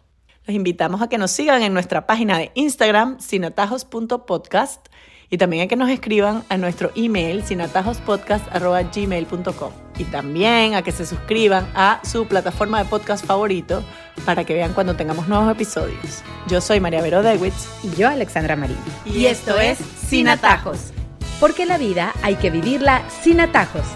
Los 0.46 0.54
invitamos 0.56 1.02
a 1.02 1.08
que 1.08 1.18
nos 1.18 1.30
sigan 1.30 1.62
en 1.62 1.72
nuestra 1.72 2.04
página 2.06 2.36
de 2.36 2.50
Instagram, 2.54 3.20
sinatajos.podcast, 3.20 4.88
y 5.30 5.38
también 5.38 5.62
a 5.64 5.68
que 5.68 5.76
nos 5.76 5.88
escriban 5.88 6.42
a 6.48 6.56
nuestro 6.58 6.90
email, 6.94 7.44
sinatajospodcast.gmail.com. 7.44 9.72
Y 9.98 10.04
también 10.04 10.74
a 10.74 10.82
que 10.82 10.92
se 10.92 11.06
suscriban 11.06 11.66
a 11.74 12.00
su 12.04 12.26
plataforma 12.26 12.82
de 12.82 12.90
podcast 12.90 13.24
favorito 13.24 13.82
para 14.26 14.44
que 14.44 14.52
vean 14.52 14.74
cuando 14.74 14.94
tengamos 14.96 15.28
nuevos 15.28 15.50
episodios. 15.50 16.22
Yo 16.48 16.60
soy 16.60 16.80
María 16.80 17.00
Vero 17.00 17.22
Dewitz. 17.22 17.66
Y 17.82 17.96
yo, 17.96 18.08
Alexandra 18.08 18.56
Marín. 18.56 18.76
Y, 19.06 19.24
esto 19.26 19.58
es 19.58 19.78
Sin 19.78 20.28
Atajos. 20.28 20.92
Porque 21.40 21.64
la 21.66 21.78
vida 21.78 22.12
hay 22.22 22.36
que 22.36 22.50
vivirla 22.50 23.02
sin 23.22 23.40
atajos. 23.40 23.86